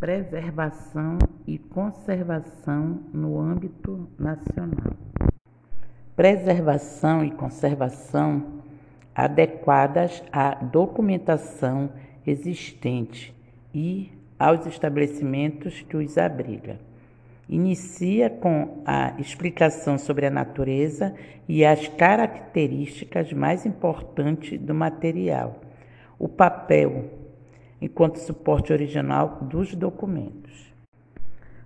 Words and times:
Preservação 0.00 1.18
e 1.46 1.58
conservação 1.58 3.00
no 3.12 3.38
âmbito 3.38 4.08
nacional. 4.18 4.94
Preservação 6.16 7.22
e 7.22 7.30
conservação 7.30 8.62
adequadas 9.14 10.22
à 10.32 10.54
documentação 10.54 11.90
existente 12.26 13.34
e 13.74 14.10
aos 14.38 14.64
estabelecimentos 14.64 15.82
que 15.82 15.98
os 15.98 16.16
abriga. 16.16 16.80
Inicia 17.46 18.30
com 18.30 18.82
a 18.86 19.12
explicação 19.18 19.98
sobre 19.98 20.24
a 20.24 20.30
natureza 20.30 21.14
e 21.46 21.62
as 21.62 21.88
características 21.88 23.34
mais 23.34 23.66
importantes 23.66 24.58
do 24.58 24.72
material, 24.72 25.60
o 26.18 26.26
papel 26.26 27.19
enquanto 27.80 28.18
suporte 28.18 28.72
original 28.72 29.38
dos 29.42 29.74
documentos. 29.74 30.72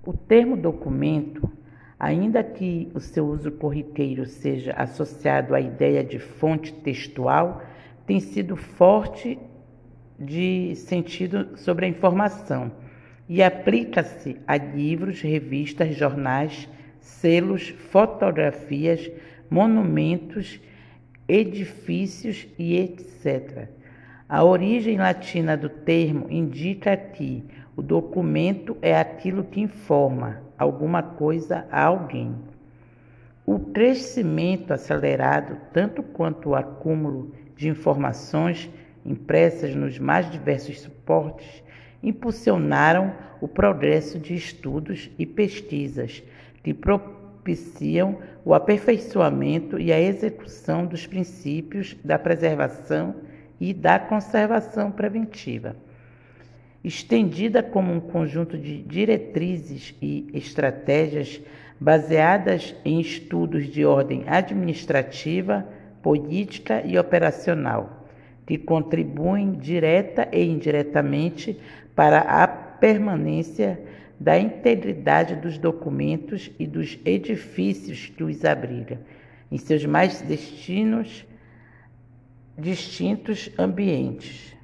O 0.04 0.12
termo 0.12 0.56
documento, 0.56 1.50
ainda 1.98 2.44
que 2.44 2.90
o 2.94 3.00
seu 3.00 3.26
uso 3.26 3.50
corriqueiro 3.50 4.26
seja 4.26 4.72
associado 4.72 5.54
à 5.54 5.60
ideia 5.60 6.04
de 6.04 6.18
fonte 6.18 6.72
textual, 6.72 7.62
tem 8.06 8.20
sido 8.20 8.56
forte 8.56 9.38
de 10.18 10.76
sentido 10.76 11.56
sobre 11.56 11.86
a 11.86 11.88
informação 11.88 12.70
e 13.28 13.42
aplica-se 13.42 14.36
a 14.46 14.56
livros, 14.56 15.20
revistas, 15.22 15.96
jornais, 15.96 16.68
selos, 17.00 17.68
fotografias, 17.68 19.10
monumentos, 19.48 20.60
edifícios 21.26 22.46
e 22.58 22.76
etc. 22.76 23.68
A 24.26 24.42
origem 24.42 24.96
latina 24.96 25.54
do 25.54 25.68
termo 25.68 26.26
indica 26.30 26.96
que 26.96 27.44
o 27.76 27.82
documento 27.82 28.74
é 28.80 28.96
aquilo 28.96 29.44
que 29.44 29.60
informa 29.60 30.40
alguma 30.58 31.02
coisa 31.02 31.66
a 31.70 31.84
alguém. 31.84 32.34
O 33.44 33.58
crescimento 33.58 34.72
acelerado, 34.72 35.58
tanto 35.74 36.02
quanto 36.02 36.50
o 36.50 36.54
acúmulo 36.54 37.34
de 37.54 37.68
informações 37.68 38.70
impressas 39.04 39.74
nos 39.74 39.98
mais 39.98 40.30
diversos 40.30 40.80
suportes, 40.80 41.62
impulsionaram 42.02 43.12
o 43.42 43.46
progresso 43.46 44.18
de 44.18 44.34
estudos 44.34 45.10
e 45.18 45.26
pesquisas 45.26 46.22
que 46.62 46.72
propiciam 46.72 48.18
o 48.42 48.54
aperfeiçoamento 48.54 49.78
e 49.78 49.92
a 49.92 50.00
execução 50.00 50.86
dos 50.86 51.06
princípios 51.06 51.94
da 52.02 52.18
preservação 52.18 53.14
e 53.60 53.72
da 53.72 53.98
conservação 53.98 54.90
preventiva, 54.90 55.76
estendida 56.82 57.62
como 57.62 57.92
um 57.92 58.00
conjunto 58.00 58.58
de 58.58 58.82
diretrizes 58.82 59.94
e 60.02 60.28
estratégias 60.34 61.40
baseadas 61.80 62.74
em 62.84 63.00
estudos 63.00 63.66
de 63.66 63.84
ordem 63.84 64.24
administrativa, 64.26 65.66
política 66.02 66.82
e 66.84 66.98
operacional, 66.98 68.06
que 68.46 68.58
contribuem 68.58 69.52
direta 69.52 70.28
e 70.32 70.44
indiretamente 70.44 71.58
para 71.94 72.20
a 72.20 72.46
permanência 72.46 73.80
da 74.20 74.38
integridade 74.38 75.36
dos 75.36 75.58
documentos 75.58 76.50
e 76.58 76.66
dos 76.66 76.98
edifícios 77.04 78.12
que 78.14 78.22
os 78.22 78.44
abrigam, 78.44 78.98
em 79.50 79.58
seus 79.58 79.84
mais 79.84 80.20
destinos 80.22 81.26
distintos 82.56 83.50
ambientes. 83.58 84.54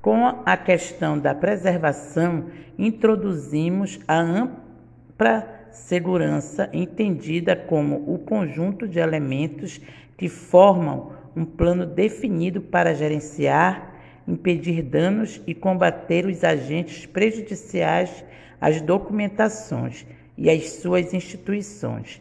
Com 0.00 0.42
a 0.44 0.56
questão 0.56 1.18
da 1.18 1.34
preservação, 1.34 2.46
introduzimos 2.76 4.00
a 4.08 4.18
ampla 4.18 5.48
segurança, 5.70 6.68
entendida 6.72 7.54
como 7.54 8.12
o 8.12 8.18
conjunto 8.18 8.86
de 8.88 8.98
elementos 8.98 9.80
que 10.16 10.28
formam 10.28 11.12
um 11.36 11.44
plano 11.44 11.86
definido 11.86 12.60
para 12.60 12.94
gerenciar, 12.94 13.94
impedir 14.26 14.82
danos 14.82 15.40
e 15.46 15.54
combater 15.54 16.26
os 16.26 16.44
agentes 16.44 17.06
prejudiciais 17.06 18.24
às 18.60 18.80
documentações 18.80 20.06
e 20.36 20.50
às 20.50 20.70
suas 20.74 21.14
instituições. 21.14 22.20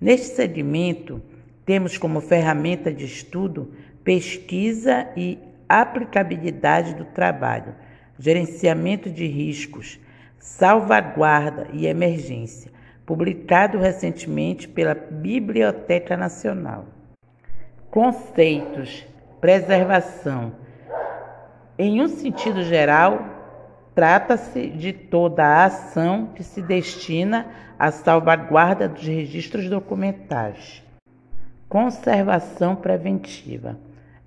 Neste 0.00 0.34
segmento, 0.34 1.22
temos 1.70 1.96
como 1.96 2.20
ferramenta 2.20 2.92
de 2.92 3.04
estudo 3.04 3.70
pesquisa 4.02 5.06
e 5.16 5.38
aplicabilidade 5.68 6.96
do 6.96 7.04
trabalho, 7.04 7.76
gerenciamento 8.18 9.08
de 9.08 9.24
riscos, 9.24 10.00
salvaguarda 10.36 11.68
e 11.72 11.86
emergência, 11.86 12.72
publicado 13.06 13.78
recentemente 13.78 14.66
pela 14.66 14.96
Biblioteca 14.96 16.16
Nacional. 16.16 16.86
Conceitos: 17.88 19.06
preservação. 19.40 20.52
Em 21.78 22.02
um 22.02 22.08
sentido 22.08 22.64
geral, 22.64 23.24
trata-se 23.94 24.66
de 24.70 24.92
toda 24.92 25.44
a 25.44 25.66
ação 25.66 26.32
que 26.34 26.42
se 26.42 26.60
destina 26.62 27.46
à 27.78 27.92
salvaguarda 27.92 28.88
dos 28.88 29.06
registros 29.06 29.70
documentais. 29.70 30.89
Conservação 31.70 32.74
preventiva 32.74 33.78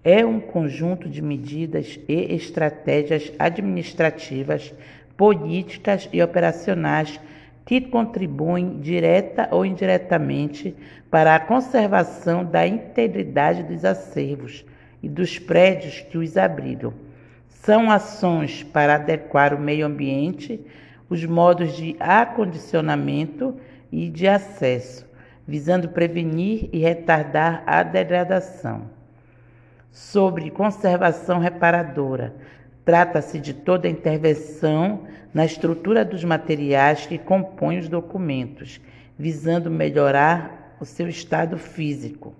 é 0.01 0.25
um 0.25 0.39
conjunto 0.39 1.09
de 1.09 1.21
medidas 1.21 1.99
e 2.07 2.33
estratégias 2.33 3.33
administrativas, 3.37 4.73
políticas 5.17 6.07
e 6.13 6.23
operacionais 6.23 7.19
que 7.65 7.81
contribuem 7.81 8.79
direta 8.79 9.49
ou 9.51 9.65
indiretamente 9.65 10.73
para 11.11 11.35
a 11.35 11.39
conservação 11.39 12.45
da 12.45 12.65
integridade 12.65 13.63
dos 13.63 13.83
acervos 13.83 14.63
e 15.01 15.09
dos 15.09 15.37
prédios 15.37 15.99
que 15.99 16.17
os 16.17 16.37
abrigam. 16.37 16.93
São 17.49 17.91
ações 17.91 18.63
para 18.63 18.95
adequar 18.95 19.53
o 19.53 19.59
meio 19.59 19.85
ambiente, 19.85 20.61
os 21.09 21.25
modos 21.25 21.75
de 21.75 21.97
acondicionamento 21.99 23.53
e 23.91 24.07
de 24.07 24.29
acesso 24.29 25.11
visando 25.47 25.89
prevenir 25.89 26.69
e 26.71 26.79
retardar 26.79 27.63
a 27.65 27.83
degradação. 27.83 28.89
Sobre 29.91 30.49
conservação 30.49 31.39
reparadora, 31.39 32.33
trata-se 32.83 33.39
de 33.39 33.53
toda 33.53 33.87
intervenção 33.87 35.01
na 35.33 35.45
estrutura 35.45 36.03
dos 36.03 36.23
materiais 36.23 37.05
que 37.05 37.17
compõem 37.17 37.79
os 37.79 37.89
documentos, 37.89 38.79
visando 39.17 39.69
melhorar 39.69 40.75
o 40.79 40.85
seu 40.85 41.07
estado 41.07 41.57
físico. 41.57 42.33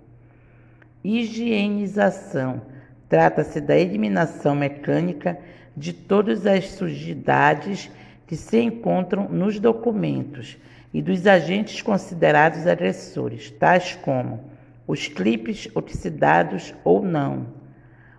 Higienização 1.02 2.62
trata-se 3.08 3.60
da 3.60 3.76
eliminação 3.76 4.54
mecânica 4.54 5.38
de 5.76 5.92
todas 5.92 6.46
as 6.46 6.70
sujidades 6.70 7.90
que 8.26 8.36
se 8.36 8.58
encontram 8.58 9.28
nos 9.28 9.60
documentos 9.60 10.56
e 10.94 11.02
dos 11.02 11.26
agentes 11.26 11.82
considerados 11.82 12.68
agressores, 12.68 13.50
tais 13.50 13.96
como 13.96 14.44
os 14.86 15.08
clipes 15.08 15.68
oxidados 15.74 16.72
ou 16.84 17.02
não, 17.02 17.48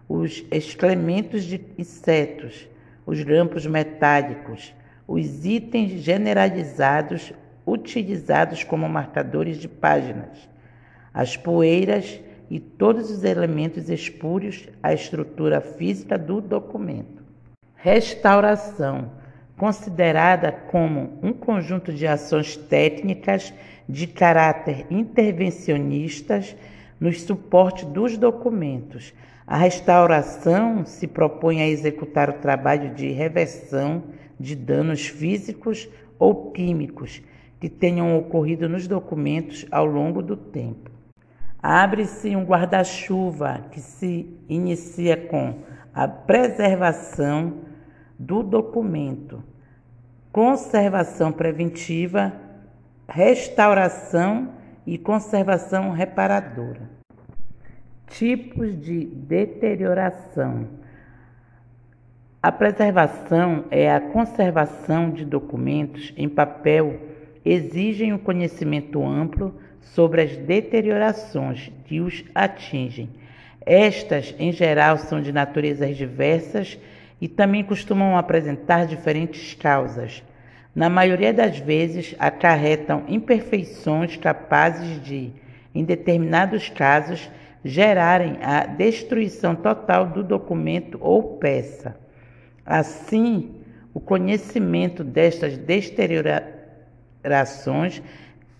os 0.09 0.43
excrementos 0.51 1.45
de 1.45 1.61
insetos, 1.77 2.67
os 3.05 3.23
grampos 3.23 3.65
metálicos, 3.65 4.75
os 5.07 5.45
itens 5.45 6.01
generalizados 6.01 7.31
utilizados 7.65 8.61
como 8.65 8.89
marcadores 8.89 9.57
de 9.57 9.69
páginas, 9.69 10.49
as 11.13 11.37
poeiras 11.37 12.19
e 12.49 12.59
todos 12.59 13.09
os 13.09 13.23
elementos 13.23 13.89
espúrios 13.89 14.67
à 14.83 14.93
estrutura 14.93 15.61
física 15.61 16.17
do 16.17 16.41
documento. 16.41 17.23
Restauração 17.75 19.11
considerada 19.57 20.51
como 20.51 21.17
um 21.21 21.31
conjunto 21.31 21.93
de 21.93 22.05
ações 22.05 22.57
técnicas 22.57 23.53
de 23.87 24.07
caráter 24.07 24.85
intervencionistas 24.89 26.55
nos 26.99 27.21
suportes 27.21 27.85
dos 27.85 28.17
documentos. 28.17 29.13
A 29.47 29.57
restauração 29.57 30.85
se 30.85 31.07
propõe 31.07 31.61
a 31.61 31.67
executar 31.67 32.29
o 32.29 32.39
trabalho 32.39 32.93
de 32.93 33.11
reversão 33.11 34.03
de 34.39 34.55
danos 34.55 35.05
físicos 35.05 35.87
ou 36.17 36.51
químicos 36.51 37.21
que 37.59 37.69
tenham 37.69 38.17
ocorrido 38.17 38.67
nos 38.67 38.87
documentos 38.87 39.65
ao 39.71 39.85
longo 39.85 40.21
do 40.21 40.35
tempo. 40.35 40.91
Abre-se 41.61 42.35
um 42.35 42.43
guarda-chuva 42.43 43.65
que 43.71 43.79
se 43.79 44.27
inicia 44.47 45.15
com 45.15 45.59
a 45.93 46.07
preservação 46.07 47.53
do 48.17 48.41
documento, 48.43 49.43
conservação 50.31 51.31
preventiva, 51.31 52.33
restauração 53.07 54.53
e 54.85 54.97
conservação 54.97 55.91
reparadora. 55.91 56.89
Tipos 58.07 58.79
de 58.79 59.05
deterioração. 59.05 60.67
A 62.41 62.51
preservação 62.51 63.65
é 63.71 63.91
a 63.91 63.99
conservação 63.99 65.09
de 65.09 65.25
documentos 65.25 66.13
em 66.15 66.29
papel 66.29 66.99
exigem 67.43 68.11
um 68.11 68.17
conhecimento 68.17 69.05
amplo 69.05 69.55
sobre 69.81 70.21
as 70.21 70.35
deteriorações 70.35 71.71
que 71.85 72.01
os 72.01 72.23
atingem. 72.33 73.09
Estas, 73.65 74.35
em 74.37 74.51
geral, 74.51 74.97
são 74.97 75.21
de 75.21 75.31
naturezas 75.31 75.95
diversas 75.95 76.77
e 77.19 77.27
também 77.27 77.63
costumam 77.63 78.17
apresentar 78.17 78.85
diferentes 78.85 79.53
causas. 79.53 80.23
Na 80.75 80.89
maioria 80.89 81.33
das 81.33 81.57
vezes, 81.57 82.13
acarretam 82.19 83.03
imperfeições 83.07 84.17
capazes 84.17 85.01
de, 85.01 85.31
em 85.73 85.85
determinados 85.85 86.69
casos, 86.69 87.31
gerarem 87.63 88.37
a 88.43 88.65
destruição 88.65 89.55
total 89.55 90.07
do 90.07 90.23
documento 90.23 90.97
ou 91.01 91.37
peça. 91.37 91.97
Assim, 92.65 93.55
o 93.93 93.99
conhecimento 93.99 95.03
destas 95.03 95.57
deteriorações 95.57 98.01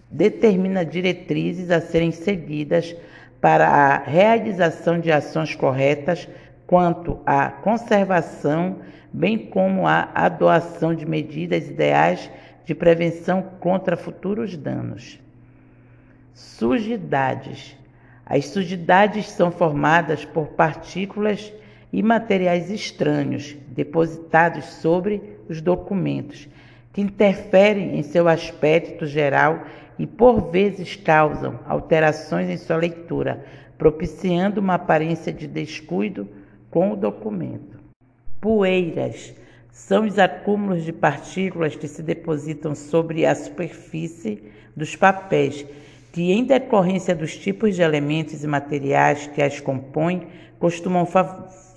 determina 0.10 0.86
diretrizes 0.86 1.70
a 1.70 1.82
serem 1.82 2.12
seguidas 2.12 2.96
para 3.42 3.68
a 3.68 3.98
realização 3.98 5.00
de 5.00 5.12
ações 5.12 5.54
corretas 5.54 6.28
quanto 6.68 7.20
à 7.26 7.50
conservação, 7.50 8.78
bem 9.12 9.38
como 9.38 9.88
à 9.88 10.10
adoção 10.14 10.94
de 10.94 11.06
medidas 11.06 11.70
ideais 11.70 12.30
de 12.66 12.74
prevenção 12.74 13.42
contra 13.60 13.96
futuros 13.96 14.58
danos. 14.58 15.20
Sujidades. 16.34 17.78
As 18.26 18.48
sujidades 18.48 19.30
são 19.30 19.52
formadas 19.52 20.26
por 20.26 20.48
partículas 20.48 21.54
e 21.94 22.02
materiais 22.02 22.72
estranhos 22.72 23.56
depositados 23.68 24.66
sobre 24.66 25.22
os 25.48 25.62
documentos, 25.62 26.50
que 26.92 27.02
interferem 27.02 27.98
em 27.98 28.04
seu 28.04 28.28
aspecto 28.28 29.06
geral 29.06 29.64
e 29.98 30.08
por 30.08 30.50
vezes 30.50 30.96
causam 30.96 31.60
alterações 31.68 32.50
em 32.50 32.58
sua 32.58 32.78
leitura, 32.78 33.46
propiciando 33.78 34.60
uma 34.60 34.74
aparência 34.74 35.32
de 35.32 35.48
descuido 35.48 36.28
com 36.76 36.92
o 36.92 36.96
documento. 36.98 37.80
Poeiras 38.42 39.34
são 39.72 40.06
os 40.06 40.20
acúmulos 40.20 40.84
de 40.84 40.92
partículas 40.92 41.74
que 41.74 41.88
se 41.88 42.04
depositam 42.04 42.76
sobre 42.76 43.26
a 43.26 43.34
superfície 43.34 44.44
dos 44.76 44.94
papéis, 44.94 45.66
que, 46.12 46.34
em 46.34 46.44
decorrência 46.44 47.16
dos 47.16 47.38
tipos 47.38 47.78
de 47.78 47.82
elementos 47.82 48.44
e 48.44 48.48
materiais 48.48 49.26
que 49.28 49.42
as 49.42 49.62
compõem, 49.62 50.28
costumam 50.60 51.08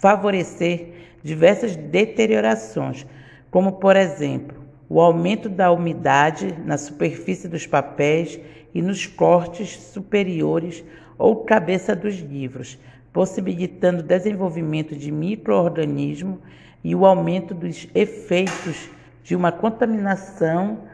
favorecer 0.00 0.88
diversas 1.22 1.76
deteriorações, 1.76 3.06
como, 3.52 3.74
por 3.74 3.94
exemplo, 3.94 4.58
o 4.88 5.00
aumento 5.00 5.48
da 5.48 5.70
umidade 5.70 6.56
na 6.66 6.76
superfície 6.76 7.46
dos 7.46 7.68
papéis 7.68 8.40
e 8.74 8.82
nos 8.82 9.06
cortes 9.06 9.76
superiores 9.76 10.82
ou 11.16 11.44
cabeça 11.44 11.94
dos 11.94 12.16
livros, 12.16 12.76
possibilitando 13.12 14.00
o 14.00 14.06
desenvolvimento 14.06 14.94
de 14.94 15.10
microorganismos 15.10 16.38
e 16.82 16.94
o 16.94 17.04
aumento 17.04 17.54
dos 17.54 17.88
efeitos 17.94 18.88
de 19.22 19.34
uma 19.34 19.52
contaminação 19.52 20.84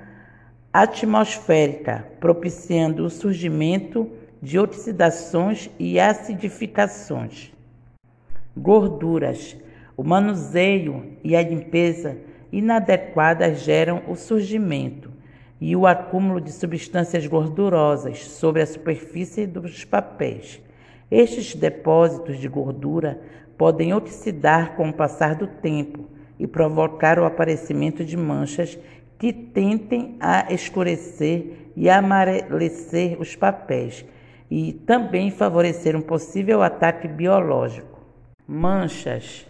atmosférica, 0.72 2.06
propiciando 2.18 3.04
o 3.04 3.10
surgimento 3.10 4.10
de 4.42 4.58
oxidações 4.58 5.70
e 5.78 6.00
acidificações 6.00 7.52
gorduras. 8.56 9.56
O 9.96 10.02
manuseio 10.02 11.16
e 11.22 11.36
a 11.36 11.42
limpeza 11.42 12.16
inadequadas 12.50 13.60
geram 13.60 14.02
o 14.08 14.16
surgimento 14.16 15.10
e 15.60 15.74
o 15.76 15.86
acúmulo 15.86 16.40
de 16.40 16.52
substâncias 16.52 17.26
gordurosas 17.26 18.24
sobre 18.24 18.62
a 18.62 18.66
superfície 18.66 19.46
dos 19.46 19.84
papéis. 19.84 20.60
Estes 21.14 21.54
depósitos 21.54 22.40
de 22.40 22.48
gordura 22.48 23.20
podem 23.56 23.94
oxidar 23.94 24.74
com 24.74 24.88
o 24.88 24.92
passar 24.92 25.36
do 25.36 25.46
tempo 25.46 26.08
e 26.40 26.44
provocar 26.44 27.20
o 27.20 27.24
aparecimento 27.24 28.04
de 28.04 28.16
manchas 28.16 28.76
que 29.16 29.32
tentem 29.32 30.16
a 30.18 30.52
escurecer 30.52 31.70
e 31.76 31.88
amarecer 31.88 33.16
os 33.20 33.36
papéis 33.36 34.04
e 34.50 34.72
também 34.72 35.30
favorecer 35.30 35.94
um 35.94 36.00
possível 36.00 36.64
ataque 36.64 37.06
biológico. 37.06 38.00
Manchas. 38.44 39.46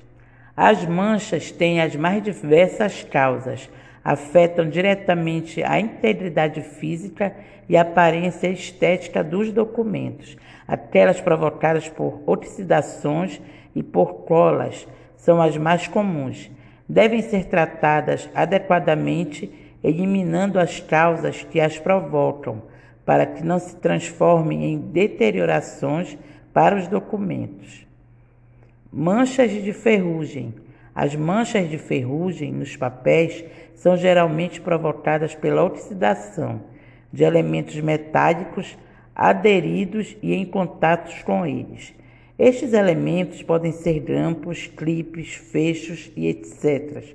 As 0.55 0.85
manchas 0.85 1.51
têm 1.51 1.81
as 1.81 1.97
mais 1.97 2.23
diversas 2.23 3.05
causas, 3.05 3.71
afetam 4.05 4.69
diretamente 4.69 5.63
a 5.63 5.81
integridade 5.81 6.61
física 6.61 7.35
e 7.67 7.75
a 7.75 7.81
aparência 7.81 8.49
estética 8.49 9.25
dos 9.25 9.51
documentos. 9.51 10.37
Aquelas 10.67 11.21
provocadas 11.21 11.89
por 11.89 12.23
oxidações 12.27 13.41
e 13.75 13.83
por 13.83 14.25
colas 14.25 14.87
são 15.17 15.41
as 15.41 15.57
mais 15.57 15.87
comuns. 15.87 16.51
Devem 16.89 17.23
ser 17.23 17.47
tratadas 17.47 18.29
adequadamente, 18.35 19.53
eliminando 19.83 20.59
as 20.59 20.81
causas 20.81 21.43
que 21.43 21.61
as 21.61 21.79
provocam, 21.79 22.63
para 23.05 23.27
que 23.27 23.45
não 23.45 23.59
se 23.59 23.77
transformem 23.77 24.65
em 24.65 24.79
deteriorações 24.79 26.17
para 26.53 26.77
os 26.77 26.89
documentos. 26.89 27.87
Manchas 28.93 29.51
de 29.51 29.73
ferrugem. 29.73 30.55
As 30.95 31.17
manchas 31.17 31.69
de 31.69 31.77
ferrugem 31.77 32.53
nos 32.53 32.77
papéis 32.77 33.45
são 33.75 33.97
geralmente 33.97 34.61
provocadas 34.61 35.35
pela 35.35 35.65
oxidação 35.65 36.63
de 37.13 37.25
elementos 37.25 37.75
metálicos 37.81 38.79
aderidos 39.15 40.17
e 40.23 40.35
em 40.35 40.45
contatos 40.45 41.23
com 41.23 41.47
eles. 41.47 41.95
Estes 42.39 42.73
elementos 42.73 43.43
podem 43.43 43.71
ser 43.71 44.01
grampos, 44.01 44.67
clipes, 44.67 45.35
fechos 45.35 46.11
e 46.17 46.27
etc., 46.29 47.15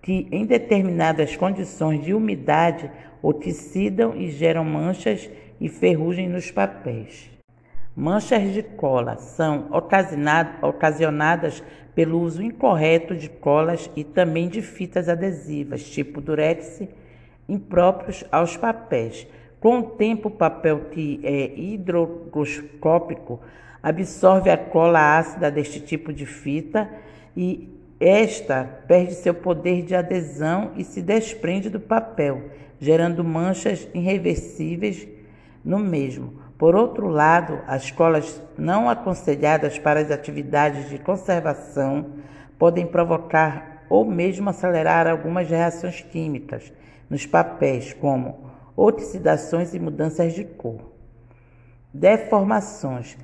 que 0.00 0.28
em 0.30 0.46
determinadas 0.46 1.36
condições 1.36 2.04
de 2.04 2.14
umidade 2.14 2.90
oxidam 3.22 4.16
e 4.16 4.30
geram 4.30 4.64
manchas 4.64 5.28
e 5.60 5.68
ferrugem 5.68 6.28
nos 6.28 6.50
papéis. 6.50 7.30
Manchas 7.94 8.54
de 8.54 8.62
cola 8.62 9.16
são 9.16 9.68
ocasionadas 10.62 11.62
pelo 11.94 12.20
uso 12.20 12.42
incorreto 12.42 13.14
de 13.14 13.28
colas 13.28 13.90
e 13.96 14.04
também 14.04 14.48
de 14.48 14.62
fitas 14.62 15.08
adesivas, 15.08 15.84
tipo 15.84 16.20
durex, 16.20 16.82
impróprios 17.48 18.24
aos 18.30 18.56
papéis. 18.56 19.26
Com 19.60 19.80
o 19.80 19.82
tempo, 19.82 20.28
o 20.28 20.32
papel 20.32 20.86
que 20.90 21.20
é 21.22 21.54
hidroscópico 21.54 23.40
absorve 23.82 24.48
a 24.48 24.56
cola 24.56 25.18
ácida 25.18 25.50
deste 25.50 25.80
tipo 25.80 26.12
de 26.14 26.24
fita 26.24 26.90
e 27.36 27.68
esta 28.00 28.64
perde 28.88 29.14
seu 29.14 29.34
poder 29.34 29.82
de 29.82 29.94
adesão 29.94 30.72
e 30.76 30.82
se 30.82 31.02
desprende 31.02 31.68
do 31.68 31.78
papel, 31.78 32.50
gerando 32.80 33.22
manchas 33.22 33.86
irreversíveis 33.92 35.06
no 35.62 35.78
mesmo. 35.78 36.40
Por 36.56 36.74
outro 36.74 37.08
lado, 37.08 37.60
as 37.66 37.90
colas 37.90 38.42
não 38.56 38.88
aconselhadas 38.88 39.78
para 39.78 40.00
as 40.00 40.10
atividades 40.10 40.88
de 40.88 40.98
conservação 40.98 42.06
podem 42.58 42.86
provocar 42.86 43.84
ou 43.90 44.06
mesmo 44.06 44.48
acelerar 44.48 45.06
algumas 45.06 45.50
reações 45.50 46.00
químicas 46.00 46.72
nos 47.10 47.26
papéis, 47.26 47.92
como 47.92 48.49
oxidações 48.76 49.74
e 49.74 49.78
mudanças 49.78 50.32
de 50.32 50.44
cor. 50.44 50.92
Deformações. 51.92 53.16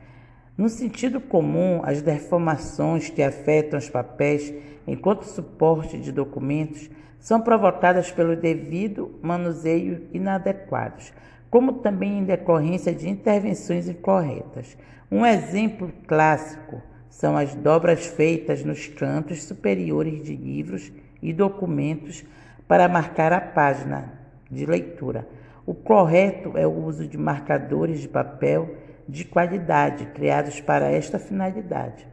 No 0.56 0.68
sentido 0.68 1.20
comum, 1.20 1.80
as 1.84 2.02
deformações 2.02 3.10
que 3.10 3.22
afetam 3.22 3.78
os 3.78 3.90
papéis 3.90 4.52
enquanto 4.86 5.24
suporte 5.24 5.98
de 5.98 6.10
documentos 6.10 6.90
são 7.18 7.40
provocadas 7.40 8.10
pelo 8.10 8.36
devido 8.36 9.18
manuseio 9.22 10.08
inadequados 10.12 11.12
como 11.50 11.74
também 11.74 12.18
em 12.18 12.24
decorrência 12.24 12.94
de 12.94 13.08
intervenções 13.08 13.88
incorretas. 13.88 14.76
Um 15.10 15.24
exemplo 15.24 15.92
clássico 16.06 16.82
são 17.08 17.36
as 17.36 17.54
dobras 17.54 18.06
feitas 18.06 18.64
nos 18.64 18.88
cantos 18.88 19.44
superiores 19.44 20.22
de 20.22 20.36
livros 20.36 20.92
e 21.22 21.32
documentos 21.32 22.24
para 22.68 22.88
marcar 22.88 23.32
a 23.32 23.40
página 23.40 24.12
de 24.50 24.66
leitura. 24.66 25.26
O 25.66 25.74
correto 25.74 26.56
é 26.56 26.64
o 26.64 26.70
uso 26.70 27.08
de 27.08 27.18
marcadores 27.18 28.00
de 28.00 28.08
papel 28.08 28.76
de 29.08 29.24
qualidade 29.24 30.06
criados 30.06 30.60
para 30.60 30.88
esta 30.88 31.18
finalidade. 31.18 32.06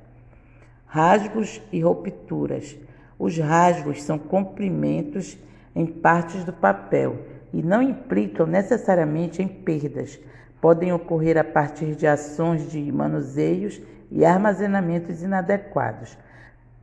Rasgos 0.87 1.61
e 1.71 1.79
rupturas. 1.79 2.75
Os 3.19 3.37
rasgos 3.37 4.01
são 4.01 4.17
comprimentos 4.17 5.37
em 5.75 5.85
partes 5.85 6.43
do 6.43 6.51
papel 6.51 7.19
e 7.53 7.61
não 7.61 7.79
implicam 7.79 8.47
necessariamente 8.47 9.41
em 9.41 9.47
perdas. 9.47 10.19
Podem 10.59 10.91
ocorrer 10.91 11.37
a 11.37 11.43
partir 11.43 11.95
de 11.95 12.07
ações 12.07 12.71
de 12.71 12.91
manuseios 12.91 13.79
e 14.09 14.25
armazenamentos 14.25 15.21
inadequados. 15.21 16.17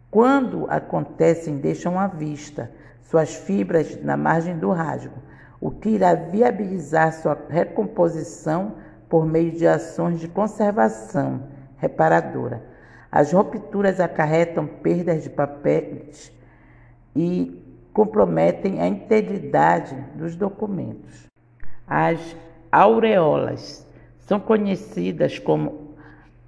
Quando 0.09 0.67
acontecem, 0.71 1.57
deixam 1.57 1.99
à 1.99 2.07
vista 2.07 2.71
suas 3.03 3.35
fibras 3.35 4.01
na 4.03 4.17
margem 4.17 4.57
do 4.57 4.71
rasgo, 4.71 5.30
o 5.61 5.71
que 5.71 5.91
irá 5.91 6.15
viabilizar 6.15 7.13
sua 7.13 7.39
recomposição 7.49 8.77
por 9.09 9.27
meio 9.27 9.53
de 9.53 9.67
ações 9.67 10.19
de 10.19 10.29
conservação 10.29 11.43
reparadora. 11.77 12.63
As 13.13 13.33
rupturas 13.33 14.01
acarretam 14.01 14.67
perdas 14.67 15.25
de 15.25 15.31
papéis 15.31 16.33
e 17.15 17.61
comprometem 17.93 18.81
a 18.81 18.87
integridade 18.87 19.97
dos 20.15 20.37
documentos. 20.37 21.27
As 21.87 22.37
aureolas 22.71 23.87
são 24.21 24.39
conhecidas 24.39 25.39
como 25.39 25.97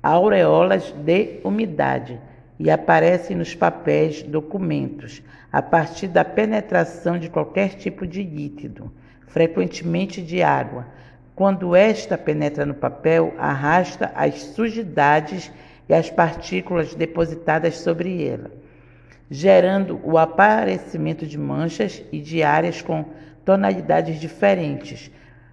aureolas 0.00 0.92
de 0.92 1.40
umidade 1.44 2.20
e 2.58 2.70
aparecem 2.70 3.36
nos 3.36 3.54
papéis 3.56 4.22
documentos 4.22 5.20
a 5.52 5.60
partir 5.60 6.06
da 6.06 6.24
penetração 6.24 7.18
de 7.18 7.28
qualquer 7.28 7.74
tipo 7.74 8.06
de 8.06 8.22
líquido, 8.22 8.92
frequentemente 9.32 10.20
de 10.22 10.42
água. 10.42 10.86
Quando 11.34 11.74
esta 11.74 12.18
penetra 12.18 12.66
no 12.66 12.74
papel, 12.74 13.34
arrasta 13.38 14.12
as 14.14 14.42
sujidades 14.42 15.50
e 15.88 15.94
as 15.94 16.10
partículas 16.10 16.94
depositadas 16.94 17.78
sobre 17.78 18.22
ela, 18.24 18.50
gerando 19.30 19.98
o 20.04 20.18
aparecimento 20.18 21.26
de 21.26 21.38
manchas 21.38 22.04
e 22.12 22.20
de 22.20 22.42
áreas 22.42 22.82
com 22.82 23.06
tonalidades 23.44 24.20
diferentes, 24.20 25.10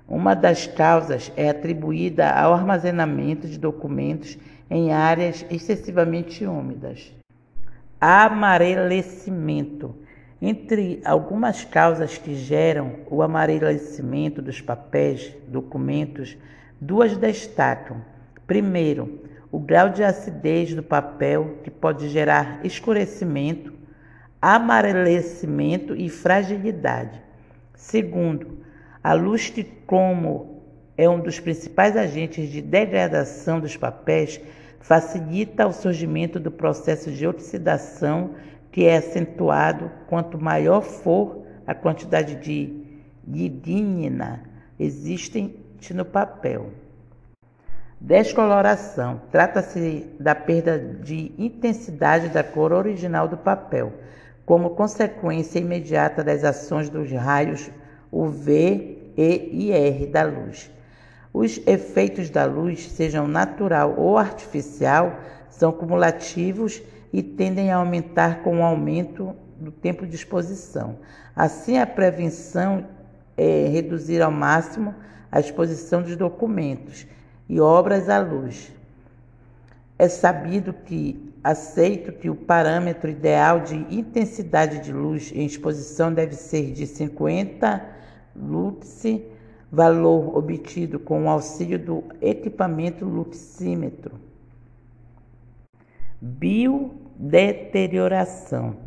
uma 0.07 0.35
das 0.35 0.67
causas 0.67 1.31
é 1.37 1.49
atribuída 1.49 2.29
ao 2.29 2.53
armazenamento 2.53 3.47
de 3.47 3.57
documentos 3.57 4.37
em 4.69 4.91
áreas 4.91 5.45
excessivamente 5.49 6.45
úmidas. 6.45 7.13
Amarelecimento. 8.01 9.95
Entre 10.41 11.01
algumas 11.03 11.65
causas 11.65 12.17
que 12.17 12.33
geram 12.33 12.99
o 13.09 13.21
amarelecimento 13.21 14.41
dos 14.41 14.61
papéis, 14.61 15.35
documentos, 15.47 16.37
duas 16.79 17.17
destacam. 17.17 18.01
Primeiro, 18.47 19.19
o 19.51 19.59
grau 19.59 19.89
de 19.89 20.03
acidez 20.03 20.73
do 20.73 20.81
papel, 20.81 21.57
que 21.63 21.69
pode 21.69 22.07
gerar 22.07 22.61
escurecimento, 22.63 23.73
amarelecimento 24.41 25.93
e 25.93 26.07
fragilidade. 26.07 27.21
Segundo, 27.75 28.59
a 29.03 29.13
luz, 29.13 29.49
que 29.49 29.63
como 29.63 30.63
é 30.97 31.09
um 31.09 31.19
dos 31.19 31.39
principais 31.39 31.97
agentes 31.97 32.49
de 32.49 32.61
degradação 32.61 33.59
dos 33.59 33.75
papéis, 33.75 34.39
facilita 34.79 35.67
o 35.67 35.73
surgimento 35.73 36.39
do 36.39 36.51
processo 36.51 37.11
de 37.11 37.27
oxidação, 37.27 38.35
que 38.71 38.85
é 38.85 38.97
acentuado 38.97 39.91
quanto 40.07 40.39
maior 40.39 40.81
for 40.81 41.43
a 41.65 41.73
quantidade 41.73 42.35
de 42.35 42.85
lidínina 43.27 44.43
existente 44.79 45.93
no 45.93 46.05
papel. 46.05 46.71
Descoloração. 48.01 49.21
Trata-se 49.31 50.07
da 50.19 50.33
perda 50.33 50.79
de 50.79 51.33
intensidade 51.37 52.29
da 52.29 52.43
cor 52.43 52.71
original 52.71 53.27
do 53.27 53.37
papel, 53.37 53.93
como 54.45 54.71
consequência 54.71 55.59
imediata 55.59 56.23
das 56.23 56.43
ações 56.43 56.89
dos 56.89 57.11
raios 57.11 57.69
o 58.11 58.25
V, 58.25 59.11
E 59.17 59.49
e 59.51 59.71
R 59.71 60.07
da 60.07 60.23
luz. 60.23 60.71
Os 61.33 61.61
efeitos 61.67 62.29
da 62.29 62.45
luz, 62.45 62.89
sejam 62.89 63.27
natural 63.27 63.93
ou 63.97 64.17
artificial, 64.17 65.19
são 65.49 65.71
cumulativos 65.71 66.77
e 66.77 66.98
tendem 67.23 67.71
a 67.71 67.77
aumentar 67.77 68.43
com 68.43 68.59
o 68.59 68.63
aumento 68.63 69.35
do 69.59 69.71
tempo 69.71 70.05
de 70.05 70.15
exposição. 70.15 70.97
Assim, 71.35 71.77
a 71.77 71.87
prevenção 71.87 72.85
é 73.37 73.67
reduzir 73.67 74.21
ao 74.21 74.31
máximo 74.31 74.93
a 75.31 75.39
exposição 75.39 76.01
dos 76.01 76.15
documentos 76.15 77.07
e 77.47 77.59
obras 77.59 78.09
à 78.09 78.19
luz. 78.19 78.71
É 79.97 80.07
sabido 80.07 80.73
que 80.73 81.33
aceito 81.43 82.11
que 82.11 82.29
o 82.29 82.35
parâmetro 82.35 83.09
ideal 83.09 83.61
de 83.61 83.75
intensidade 83.75 84.79
de 84.79 84.91
luz 84.91 85.31
em 85.33 85.45
exposição 85.45 86.13
deve 86.13 86.35
ser 86.35 86.71
de 86.71 86.85
50 86.85 87.85
lux, 88.35 89.03
valor 89.71 90.37
obtido 90.37 90.99
com 90.99 91.25
o 91.25 91.29
auxílio 91.29 91.77
do 91.77 92.03
equipamento 92.21 93.05
luxímetro. 93.05 94.28
Biodeterioração. 96.21 98.77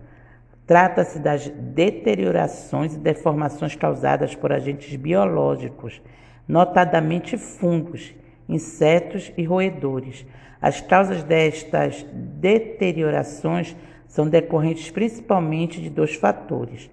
Trata-se 0.66 1.18
das 1.18 1.48
deteriorações 1.48 2.94
e 2.94 2.98
deformações 2.98 3.74
causadas 3.74 4.34
por 4.34 4.52
agentes 4.52 4.94
biológicos, 4.96 6.02
notadamente 6.46 7.36
fungos, 7.36 8.14
insetos 8.48 9.32
e 9.36 9.44
roedores. 9.44 10.24
As 10.60 10.80
causas 10.80 11.22
destas 11.24 12.06
deteriorações 12.12 13.76
são 14.06 14.28
decorrentes 14.28 14.90
principalmente 14.90 15.80
de 15.80 15.90
dois 15.90 16.14
fatores 16.14 16.88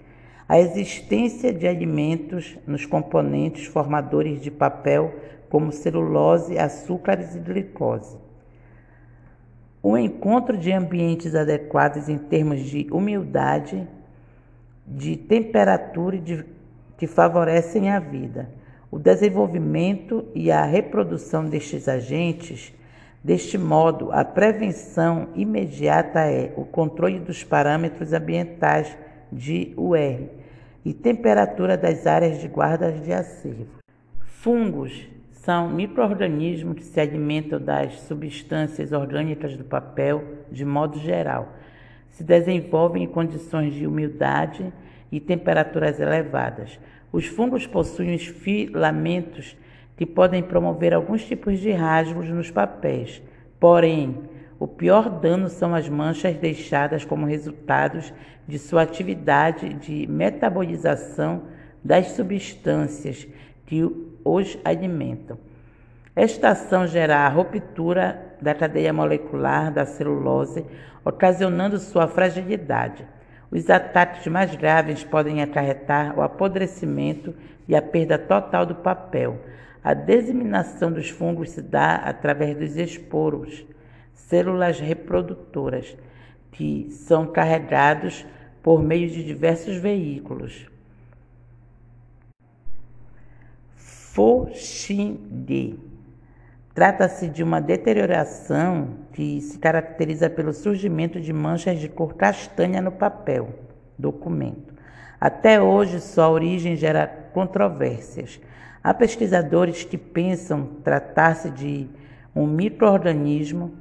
a 0.50 0.60
existência 0.60 1.54
de 1.54 1.68
alimentos 1.68 2.58
nos 2.66 2.84
componentes 2.84 3.68
formadores 3.68 4.42
de 4.42 4.50
papel, 4.50 5.14
como 5.48 5.72
celulose, 5.72 6.58
açúcares 6.58 7.36
e 7.36 7.40
glicose. 7.40 8.18
O 9.82 9.98
encontro 9.98 10.58
de 10.58 10.72
ambientes 10.74 11.36
adequados 11.36 12.10
em 12.10 12.18
termos 12.18 12.62
de 12.62 12.88
umidade, 12.92 13.88
de 14.86 15.16
temperatura 15.16 16.18
e 16.18 16.20
de, 16.20 16.46
que 16.98 17.08
favorecem 17.08 17.90
a 17.90 18.00
vida. 18.00 18.50
O 18.92 19.00
desenvolvimento 19.00 20.26
e 20.36 20.52
a 20.52 20.66
reprodução 20.66 21.46
destes 21.46 21.88
agentes, 21.88 22.74
deste 23.24 23.58
modo, 23.58 24.12
a 24.12 24.26
prevenção 24.26 25.30
imediata 25.34 26.22
é 26.22 26.52
o 26.58 26.66
controle 26.66 27.20
dos 27.20 27.44
parâmetros 27.44 28.12
ambientais 28.12 28.98
de 29.32 29.74
UR 29.78 30.28
e 30.84 30.94
temperatura 30.94 31.78
das 31.78 32.06
áreas 32.06 32.42
de 32.42 32.48
guarda 32.48 32.92
de 32.92 33.14
acervo. 33.14 33.68
Fungos 34.42 35.08
são 35.50 35.68
microorganismos 35.68 36.76
que 36.76 36.84
se 36.84 37.00
alimentam 37.00 37.60
das 37.60 38.02
substâncias 38.02 38.92
orgânicas 38.92 39.58
do 39.58 39.64
papel 39.64 40.24
de 40.52 40.64
modo 40.64 41.00
geral. 41.00 41.54
Se 42.10 42.24
desenvolvem 42.24 43.06
em 43.06 43.08
condições 43.08 43.74
de 43.74 43.88
umidade 43.88 44.72
e 45.12 45.20
temperaturas 45.20 46.00
elevadas. 46.00 46.80
Os 47.12 47.26
fungos 47.26 47.66
possuem 47.66 48.14
os 48.14 48.28
filamentos 48.28 49.58
que 49.98 50.06
podem 50.06 50.44
promover 50.44 50.94
alguns 50.94 51.26
tipos 51.26 51.58
de 51.58 51.72
rasgos 51.72 52.30
nos 52.30 52.52
papéis. 52.52 53.20
Porém, 53.60 54.20
o 54.60 54.68
pior 54.68 55.10
dano 55.10 55.50
são 55.50 55.74
as 55.74 55.90
manchas 55.90 56.38
deixadas 56.38 57.04
como 57.04 57.26
resultados 57.26 58.14
de 58.48 58.60
sua 58.60 58.84
atividade 58.84 59.74
de 59.74 60.06
metabolização 60.06 61.42
das 61.84 62.10
substâncias 62.10 63.28
que 63.66 64.09
os 64.24 64.58
alimentam. 64.64 65.38
Esta 66.16 66.50
ação 66.50 66.86
gera 66.86 67.20
a 67.20 67.30
ruptura 67.30 68.36
da 68.42 68.54
cadeia 68.54 68.92
molecular 68.92 69.72
da 69.72 69.86
celulose, 69.86 70.66
ocasionando 71.04 71.78
sua 71.80 72.08
fragilidade. 72.08 73.06
Os 73.52 73.70
ataques 73.70 74.28
mais 74.28 74.54
graves 74.56 75.04
podem 75.04 75.42
acarretar 75.42 76.18
o 76.18 76.22
apodrecimento 76.22 77.34
e 77.68 77.76
a 77.76 77.82
perda 77.82 78.18
total 78.18 78.66
do 78.66 78.76
papel. 78.76 79.40
A 79.84 79.94
disseminação 79.94 80.92
dos 80.92 81.10
fungos 81.10 81.52
se 81.52 81.62
dá 81.62 81.96
através 81.96 82.56
dos 82.58 82.76
esporos 82.76 83.66
células 84.30 84.80
reprodutoras, 84.80 85.98
que 86.52 86.92
são 86.92 87.26
carregados 87.26 88.26
por 88.62 88.84
meio 88.84 89.10
de 89.10 89.24
diversos 89.24 89.78
veículos. 89.78 90.69
Foxinde. 94.14 95.80
Trata-se 96.74 97.28
de 97.28 97.44
uma 97.44 97.60
deterioração 97.60 98.90
que 99.14 99.42
se 99.42 99.58
caracteriza 99.58 100.30
pelo 100.30 100.54
surgimento 100.54 101.20
de 101.20 101.34
manchas 101.34 101.80
de 101.80 101.90
cor 101.90 102.16
castanha 102.16 102.82
no 102.82 102.92
papel, 102.92 103.50
documento. 103.98 104.74
Até 105.20 105.62
hoje, 105.62 106.00
sua 106.00 106.30
origem 106.30 106.76
gera 106.76 107.08
controvérsias. 107.34 108.40
Há 108.84 108.94
pesquisadores 108.94 109.84
que 109.84 109.98
pensam 109.98 110.66
tratar-se 110.84 111.50
de 111.50 111.88
um 112.36 112.48
microorganismo 112.48 113.74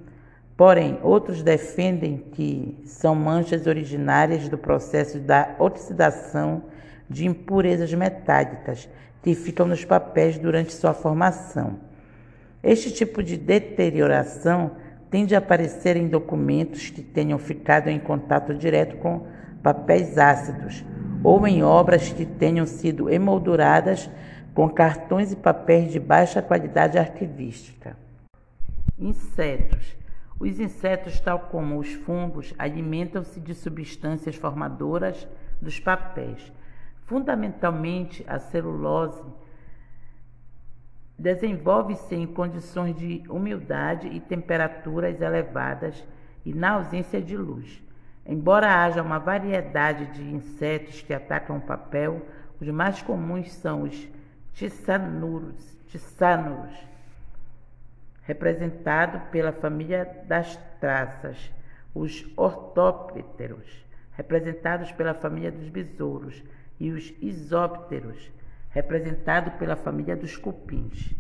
Porém, 0.59 0.99
outros 1.05 1.41
defendem 1.41 2.19
que 2.33 2.83
são 2.85 3.15
manchas 3.15 3.69
originárias 3.69 4.49
do 4.49 4.59
processo 4.59 5.21
da 5.21 5.55
oxidação 5.57 6.65
de 7.09 7.29
impurezas 7.29 7.95
metálicas 7.95 8.89
que 9.23 9.35
ficam 9.35 9.67
nos 9.67 9.85
papéis 9.85 10.39
durante 10.39 10.73
sua 10.73 10.95
formação. 10.95 11.79
Este 12.63 12.91
tipo 12.91 13.23
de 13.23 13.37
deterioração 13.37 14.73
tende 15.11 15.35
a 15.35 15.39
aparecer 15.39 15.97
em 15.97 16.09
documentos 16.09 16.91
que 16.91 17.03
tenham 17.03 17.39
ficado 17.39 17.89
em 17.89 17.99
contato 17.99 18.55
direto 18.55 18.97
com 18.97 19.27
papéis 19.63 20.19
ácidos 20.19 20.85
ou 21.23 21.47
em 21.47 21.63
obras 21.63 22.13
que 22.13 22.25
tenham 22.25 22.67
sido 22.67 23.11
emolduradas 23.11 24.09
com 24.55 24.69
cartões 24.69 25.33
e 25.33 25.37
papéis 25.37 25.93
de 25.93 26.01
baixa 26.01 26.43
qualidade 26.43 26.99
arquivística. 26.99 27.97
Insetos. 28.99 29.97
Os 30.41 30.61
insetos, 30.61 31.19
tal 31.21 31.41
como 31.51 31.79
os 31.79 31.93
fungos, 31.93 32.55
alimentam-se 32.59 33.41
de 33.41 33.55
substâncias 33.55 34.37
formadoras 34.37 35.27
dos 35.61 35.81
papéis. 35.81 36.53
Fundamentalmente, 37.09 38.23
a 38.29 38.39
celulose 38.39 39.25
desenvolve-se 41.19 42.15
em 42.15 42.27
condições 42.27 42.95
de 42.95 43.25
umidade 43.31 44.09
e 44.09 44.21
temperaturas 44.21 45.19
elevadas 45.19 46.05
e 46.45 46.53
na 46.53 46.73
ausência 46.73 47.21
de 47.21 47.35
luz. 47.35 47.83
Embora 48.27 48.85
haja 48.85 49.03
uma 49.03 49.19
variedade 49.19 50.05
de 50.13 50.23
insetos 50.23 51.01
que 51.01 51.15
atacam 51.15 51.57
o 51.57 51.63
papel, 51.63 52.27
os 52.61 52.69
mais 52.69 53.01
comuns 53.01 53.51
são 53.55 53.85
os 53.85 54.07
tissanuros, 54.53 55.57
tissanuros 55.87 56.77
representado 58.25 59.19
pela 59.31 59.53
família 59.53 60.05
das 60.27 60.59
traças, 60.79 61.51
os 61.95 62.31
ortópteros, 62.37 63.67
representados 64.13 64.93
pela 64.93 65.15
família 65.15 65.51
dos 65.51 65.71
besouros, 65.71 66.45
e 66.81 66.91
os 66.91 67.13
isópteros, 67.21 68.31
representado 68.71 69.53
pela 69.53 69.77
família 69.77 70.17
dos 70.17 70.37
cupins. 70.37 71.15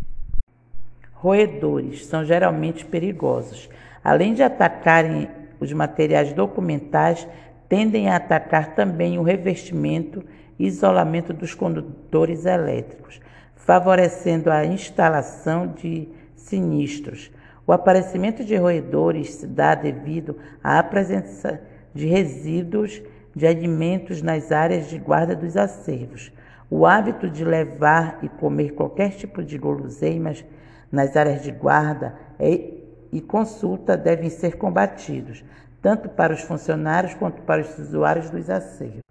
Roedores 1.12 2.06
são 2.06 2.24
geralmente 2.24 2.84
perigosos. 2.84 3.68
Além 4.04 4.34
de 4.34 4.42
atacarem 4.42 5.28
os 5.58 5.72
materiais 5.72 6.32
documentais, 6.32 7.26
tendem 7.68 8.08
a 8.08 8.16
atacar 8.16 8.74
também 8.74 9.18
o 9.18 9.22
revestimento 9.22 10.24
e 10.58 10.66
isolamento 10.66 11.32
dos 11.32 11.54
condutores 11.54 12.46
elétricos, 12.46 13.20
favorecendo 13.56 14.50
a 14.50 14.64
instalação 14.64 15.66
de 15.66 16.08
sinistros. 16.36 17.30
O 17.66 17.72
aparecimento 17.72 18.44
de 18.44 18.56
roedores 18.56 19.34
se 19.34 19.46
dá 19.46 19.74
devido 19.74 20.36
à 20.62 20.82
presença 20.82 21.60
de 21.94 22.06
resíduos 22.06 23.02
de 23.34 23.46
alimentos 23.46 24.22
nas 24.22 24.50
áreas 24.52 24.88
de 24.88 24.98
guarda 24.98 25.34
dos 25.34 25.56
acervos, 25.56 26.32
o 26.70 26.86
hábito 26.86 27.28
de 27.30 27.44
levar 27.44 28.18
e 28.22 28.28
comer 28.28 28.74
qualquer 28.74 29.10
tipo 29.10 29.42
de 29.42 29.56
guloseimas 29.56 30.44
nas 30.90 31.16
áreas 31.16 31.42
de 31.42 31.50
guarda 31.50 32.14
e 32.40 33.20
consulta 33.20 33.96
devem 33.96 34.30
ser 34.30 34.56
combatidos, 34.56 35.44
tanto 35.80 36.08
para 36.08 36.32
os 36.32 36.42
funcionários 36.42 37.14
quanto 37.14 37.42
para 37.42 37.62
os 37.62 37.78
usuários 37.78 38.30
dos 38.30 38.50
acervos. 38.50 39.02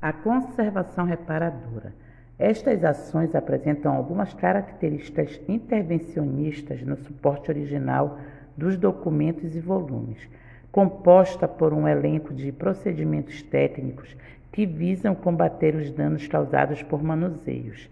A 0.00 0.12
conservação 0.12 1.04
reparadora. 1.04 1.92
Estas 2.38 2.84
ações 2.84 3.34
apresentam 3.34 3.92
algumas 3.92 4.32
características 4.32 5.40
intervencionistas 5.48 6.82
no 6.82 6.96
suporte 6.96 7.50
original 7.50 8.18
dos 8.56 8.76
documentos 8.76 9.56
e 9.56 9.60
volumes, 9.60 10.18
composta 10.78 11.48
por 11.48 11.74
um 11.74 11.88
elenco 11.88 12.32
de 12.32 12.52
procedimentos 12.52 13.42
técnicos 13.42 14.16
que 14.52 14.64
visam 14.64 15.12
combater 15.12 15.74
os 15.74 15.90
danos 15.90 16.28
causados 16.28 16.84
por 16.84 17.02
manuseios. 17.02 17.90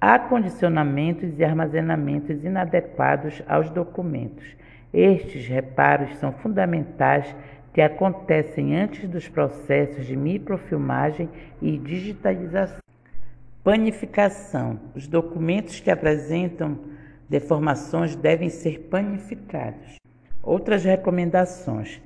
Há 0.00 0.18
condicionamentos 0.18 1.38
e 1.38 1.44
armazenamentos 1.44 2.42
inadequados 2.42 3.44
aos 3.46 3.70
documentos. 3.70 4.44
Estes 4.92 5.46
reparos 5.46 6.16
são 6.16 6.32
fundamentais 6.32 7.32
que 7.72 7.80
acontecem 7.80 8.74
antes 8.76 9.08
dos 9.08 9.28
processos 9.28 10.04
de 10.04 10.16
microfilmagem 10.16 11.28
e 11.62 11.78
digitalização. 11.78 12.80
Panificação. 13.62 14.80
Os 14.96 15.06
documentos 15.06 15.78
que 15.78 15.92
apresentam 15.92 16.76
deformações 17.28 18.16
devem 18.16 18.48
ser 18.48 18.88
panificados. 18.90 20.04
Outras 20.46 20.84
recomendações. 20.84 22.00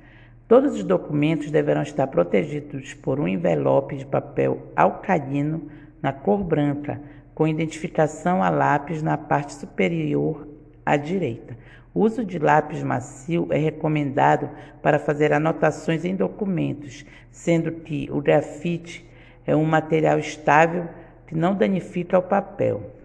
Todos 0.47 0.73
os 0.73 0.83
documentos 0.83 1.51
deverão 1.51 1.83
estar 1.83 2.07
protegidos 2.07 2.95
por 2.95 3.19
um 3.19 3.27
envelope 3.27 3.95
de 3.95 4.03
papel 4.03 4.63
alcalino 4.75 5.69
na 6.01 6.11
cor 6.11 6.43
branca, 6.43 6.99
com 7.35 7.47
identificação 7.47 8.41
a 8.41 8.49
lápis 8.49 9.03
na 9.03 9.15
parte 9.15 9.53
superior 9.53 10.47
à 10.83 10.97
direita. 10.97 11.55
O 11.93 12.01
uso 12.01 12.25
de 12.25 12.39
lápis 12.39 12.81
macio 12.81 13.47
é 13.51 13.59
recomendado 13.59 14.49
para 14.81 14.97
fazer 14.97 15.31
anotações 15.31 16.03
em 16.03 16.15
documentos, 16.15 17.05
sendo 17.29 17.71
que 17.71 18.09
o 18.11 18.19
grafite 18.19 19.07
é 19.45 19.55
um 19.55 19.65
material 19.65 20.17
estável 20.17 20.87
que 21.27 21.35
não 21.35 21.53
danifica 21.53 22.17
o 22.17 22.23
papel. 22.23 23.00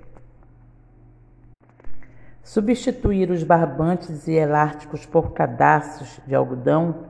Substituir 2.47 3.29
os 3.33 3.43
barbantes 3.43 4.29
e 4.29 4.35
elásticos 4.35 5.05
por 5.05 5.33
cadastros 5.33 6.21
de 6.25 6.33
algodão 6.33 7.07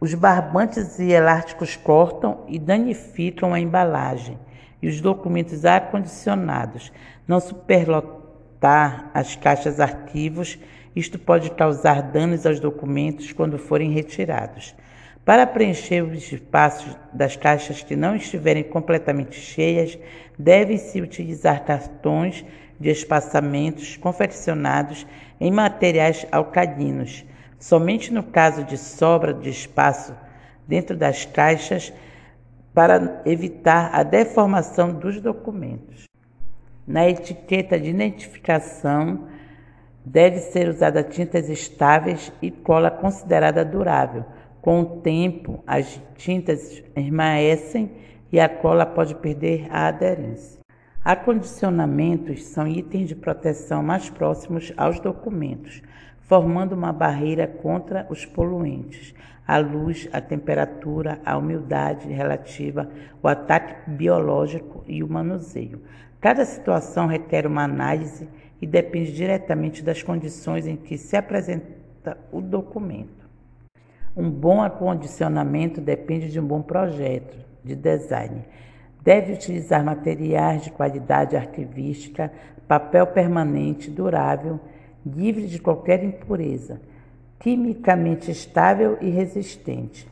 os 0.00 0.14
barbantes 0.14 1.00
e 1.00 1.10
elásticos 1.10 1.74
cortam 1.74 2.44
e 2.46 2.56
danificam 2.56 3.52
a 3.52 3.58
embalagem 3.58 4.38
e 4.80 4.86
os 4.86 5.00
documentos 5.00 5.64
acondicionados. 5.64 6.92
Não 7.26 7.40
superlotar 7.40 9.10
as 9.12 9.34
caixas 9.34 9.80
arquivos, 9.80 10.56
isto 10.94 11.18
pode 11.18 11.50
causar 11.50 12.00
danos 12.00 12.46
aos 12.46 12.60
documentos 12.60 13.32
quando 13.32 13.58
forem 13.58 13.90
retirados. 13.90 14.72
Para 15.24 15.48
preencher 15.48 16.04
os 16.04 16.30
espaços 16.30 16.96
das 17.12 17.34
caixas 17.34 17.82
que 17.82 17.96
não 17.96 18.14
estiverem 18.14 18.62
completamente 18.62 19.34
cheias, 19.34 19.98
devem-se 20.38 21.00
utilizar 21.00 21.64
cartões 21.64 22.44
de 22.78 22.90
espaçamentos 22.90 23.96
confeccionados 23.96 25.06
em 25.40 25.50
materiais 25.50 26.26
alcalinos 26.30 27.24
somente 27.64 28.12
no 28.12 28.22
caso 28.22 28.62
de 28.62 28.76
sobra 28.76 29.32
de 29.32 29.48
espaço 29.48 30.14
dentro 30.68 30.94
das 30.94 31.24
caixas 31.24 31.90
para 32.74 33.22
evitar 33.24 33.88
a 33.94 34.02
deformação 34.02 34.92
dos 34.92 35.18
documentos. 35.18 36.04
Na 36.86 37.08
etiqueta 37.08 37.80
de 37.80 37.88
identificação 37.88 39.28
deve 40.04 40.40
ser 40.40 40.68
usada 40.68 41.02
tintas 41.02 41.48
estáveis 41.48 42.30
e 42.42 42.50
cola 42.50 42.90
considerada 42.90 43.64
durável. 43.64 44.26
Com 44.60 44.82
o 44.82 45.00
tempo, 45.00 45.64
as 45.66 45.98
tintas 46.16 46.82
esmaecem 46.94 47.92
e 48.30 48.38
a 48.38 48.48
cola 48.48 48.84
pode 48.84 49.14
perder 49.14 49.68
a 49.70 49.86
aderência. 49.86 50.63
Acondicionamentos 51.04 52.44
são 52.44 52.66
itens 52.66 53.08
de 53.08 53.14
proteção 53.14 53.82
mais 53.82 54.08
próximos 54.08 54.72
aos 54.76 54.98
documentos 54.98 55.82
formando 56.24 56.72
uma 56.72 56.92
barreira 56.92 57.46
contra 57.46 58.06
os 58.08 58.24
poluentes, 58.24 59.14
a 59.46 59.58
luz, 59.58 60.08
a 60.12 60.20
temperatura, 60.20 61.20
a 61.24 61.36
umidade 61.36 62.08
relativa, 62.08 62.88
o 63.22 63.28
ataque 63.28 63.90
biológico 63.90 64.82
e 64.86 65.02
o 65.02 65.08
manuseio. 65.08 65.82
Cada 66.20 66.44
situação 66.44 67.06
requer 67.06 67.46
uma 67.46 67.62
análise 67.62 68.26
e 68.60 68.66
depende 68.66 69.12
diretamente 69.12 69.82
das 69.82 70.02
condições 70.02 70.66
em 70.66 70.76
que 70.76 70.96
se 70.96 71.16
apresenta 71.16 72.16
o 72.32 72.40
documento. 72.40 73.28
Um 74.16 74.30
bom 74.30 74.62
acondicionamento 74.62 75.80
depende 75.80 76.30
de 76.30 76.40
um 76.40 76.46
bom 76.46 76.62
projeto 76.62 77.36
de 77.62 77.74
design. 77.74 78.44
Deve 79.04 79.34
utilizar 79.34 79.84
materiais 79.84 80.62
de 80.62 80.70
qualidade 80.70 81.36
arquivística, 81.36 82.32
papel 82.66 83.06
permanente, 83.06 83.90
durável 83.90 84.58
livre 85.04 85.46
de 85.46 85.58
qualquer 85.58 86.02
impureza, 86.02 86.80
quimicamente 87.38 88.30
estável 88.30 88.96
e 89.02 89.10
resistente, 89.10 90.10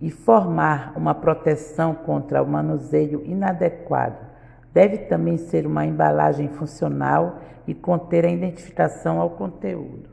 e 0.00 0.08
formar 0.08 0.92
uma 0.96 1.12
proteção 1.12 1.92
contra 1.92 2.40
o 2.40 2.46
manuseio 2.46 3.22
inadequado. 3.26 4.24
Deve 4.72 4.98
também 4.98 5.36
ser 5.36 5.66
uma 5.66 5.84
embalagem 5.84 6.48
funcional 6.48 7.40
e 7.66 7.74
conter 7.74 8.24
a 8.24 8.30
identificação 8.30 9.20
ao 9.20 9.30
conteúdo. 9.30 10.08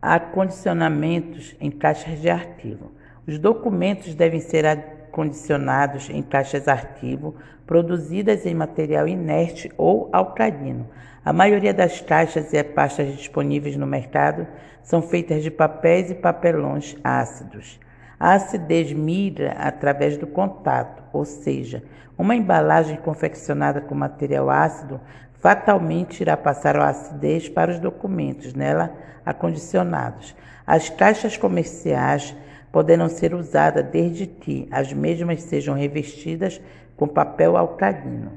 Há 0.00 0.18
condicionamentos 0.18 1.54
em 1.60 1.70
caixas 1.70 2.18
de 2.18 2.30
arquivo. 2.30 2.90
Os 3.26 3.38
documentos 3.38 4.14
devem 4.14 4.40
ser 4.40 4.64
acondicionados 5.10 6.08
em 6.08 6.22
caixas 6.22 6.68
arquivo 6.68 7.34
produzidas 7.66 8.46
em 8.46 8.54
material 8.54 9.06
inerte 9.06 9.70
ou 9.76 10.08
alcalino, 10.12 10.88
a 11.24 11.32
maioria 11.32 11.74
das 11.74 12.00
caixas 12.00 12.52
e 12.54 12.64
pastas 12.64 13.14
disponíveis 13.14 13.76
no 13.76 13.86
mercado 13.86 14.46
são 14.82 15.02
feitas 15.02 15.42
de 15.42 15.50
papéis 15.50 16.10
e 16.10 16.14
papelões 16.14 16.96
ácidos. 17.04 17.78
A 18.18 18.34
acidez 18.34 18.92
migra 18.92 19.52
através 19.58 20.16
do 20.16 20.26
contato, 20.26 21.02
ou 21.12 21.24
seja, 21.24 21.82
uma 22.16 22.34
embalagem 22.34 22.96
confeccionada 22.96 23.80
com 23.80 23.94
material 23.94 24.48
ácido 24.48 25.00
fatalmente 25.34 26.20
irá 26.20 26.36
passar 26.36 26.76
a 26.76 26.88
acidez 26.88 27.48
para 27.48 27.70
os 27.70 27.78
documentos 27.78 28.54
nela 28.54 28.92
acondicionados. 29.24 30.34
As 30.66 30.88
caixas 30.88 31.36
comerciais 31.36 32.34
poderão 32.72 33.08
ser 33.08 33.34
usadas 33.34 33.84
desde 33.86 34.26
que 34.26 34.68
as 34.70 34.92
mesmas 34.92 35.42
sejam 35.42 35.74
revestidas 35.74 36.60
com 36.96 37.08
papel 37.08 37.56
alcalino. 37.56 38.32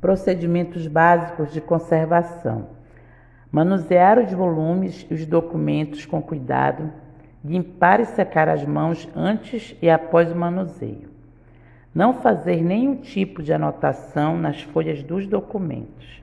Procedimentos 0.00 0.86
básicos 0.86 1.52
de 1.52 1.60
conservação. 1.60 2.68
Manusear 3.50 4.18
os 4.18 4.32
volumes 4.32 5.06
e 5.10 5.14
os 5.14 5.26
documentos 5.26 6.06
com 6.06 6.22
cuidado, 6.22 6.92
limpar 7.44 8.00
e 8.00 8.04
secar 8.04 8.48
as 8.48 8.64
mãos 8.64 9.08
antes 9.14 9.74
e 9.80 9.90
após 9.90 10.30
o 10.30 10.36
manuseio. 10.36 11.08
Não 11.94 12.14
fazer 12.14 12.62
nenhum 12.62 12.96
tipo 12.96 13.42
de 13.42 13.52
anotação 13.52 14.36
nas 14.38 14.62
folhas 14.62 15.02
dos 15.02 15.26
documentos. 15.26 16.22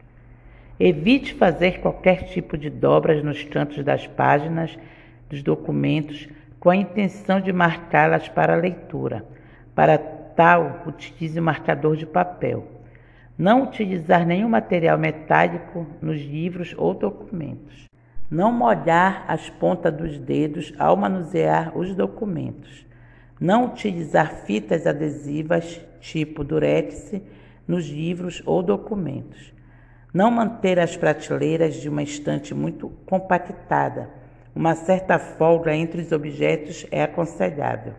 Evite 0.79 1.33
fazer 1.33 1.79
qualquer 1.79 2.25
tipo 2.25 2.57
de 2.57 2.69
dobras 2.69 3.23
nos 3.23 3.43
cantos 3.43 3.83
das 3.83 4.07
páginas 4.07 4.77
dos 5.29 5.41
documentos 5.41 6.29
com 6.65 6.71
a 6.71 6.75
intenção 6.75 7.39
de 7.39 7.53
marcá-las 7.53 8.27
para 8.27 8.55
leitura. 8.55 9.23
Para 9.75 9.99
tal, 9.99 10.81
utilize 10.87 11.39
o 11.39 11.43
marcador 11.43 11.95
de 11.95 12.07
papel. 12.07 12.67
Não 13.37 13.61
utilizar 13.65 14.25
nenhum 14.25 14.49
material 14.49 14.97
metálico 14.97 15.85
nos 16.01 16.19
livros 16.19 16.73
ou 16.75 16.95
documentos. 16.95 17.85
Não 18.31 18.51
molhar 18.51 19.25
as 19.27 19.47
pontas 19.47 19.93
dos 19.93 20.17
dedos 20.17 20.73
ao 20.79 20.97
manusear 20.97 21.77
os 21.77 21.93
documentos. 21.93 22.83
Não 23.39 23.65
utilizar 23.65 24.33
fitas 24.47 24.87
adesivas 24.87 25.79
tipo 26.01 26.43
durex 26.43 27.13
nos 27.67 27.87
livros 27.87 28.41
ou 28.43 28.63
documentos. 28.63 29.53
Não 30.11 30.31
manter 30.31 30.79
as 30.79 30.97
prateleiras 30.97 31.75
de 31.75 31.87
uma 31.87 32.01
estante 32.01 32.55
muito 32.55 32.89
compactada. 33.05 34.24
Uma 34.55 34.73
certa 34.73 35.19
folga 35.19 35.75
entre 35.75 36.01
os 36.01 36.13
objetos 36.13 36.87
é 36.89 37.03
aconselhável. 37.03 37.91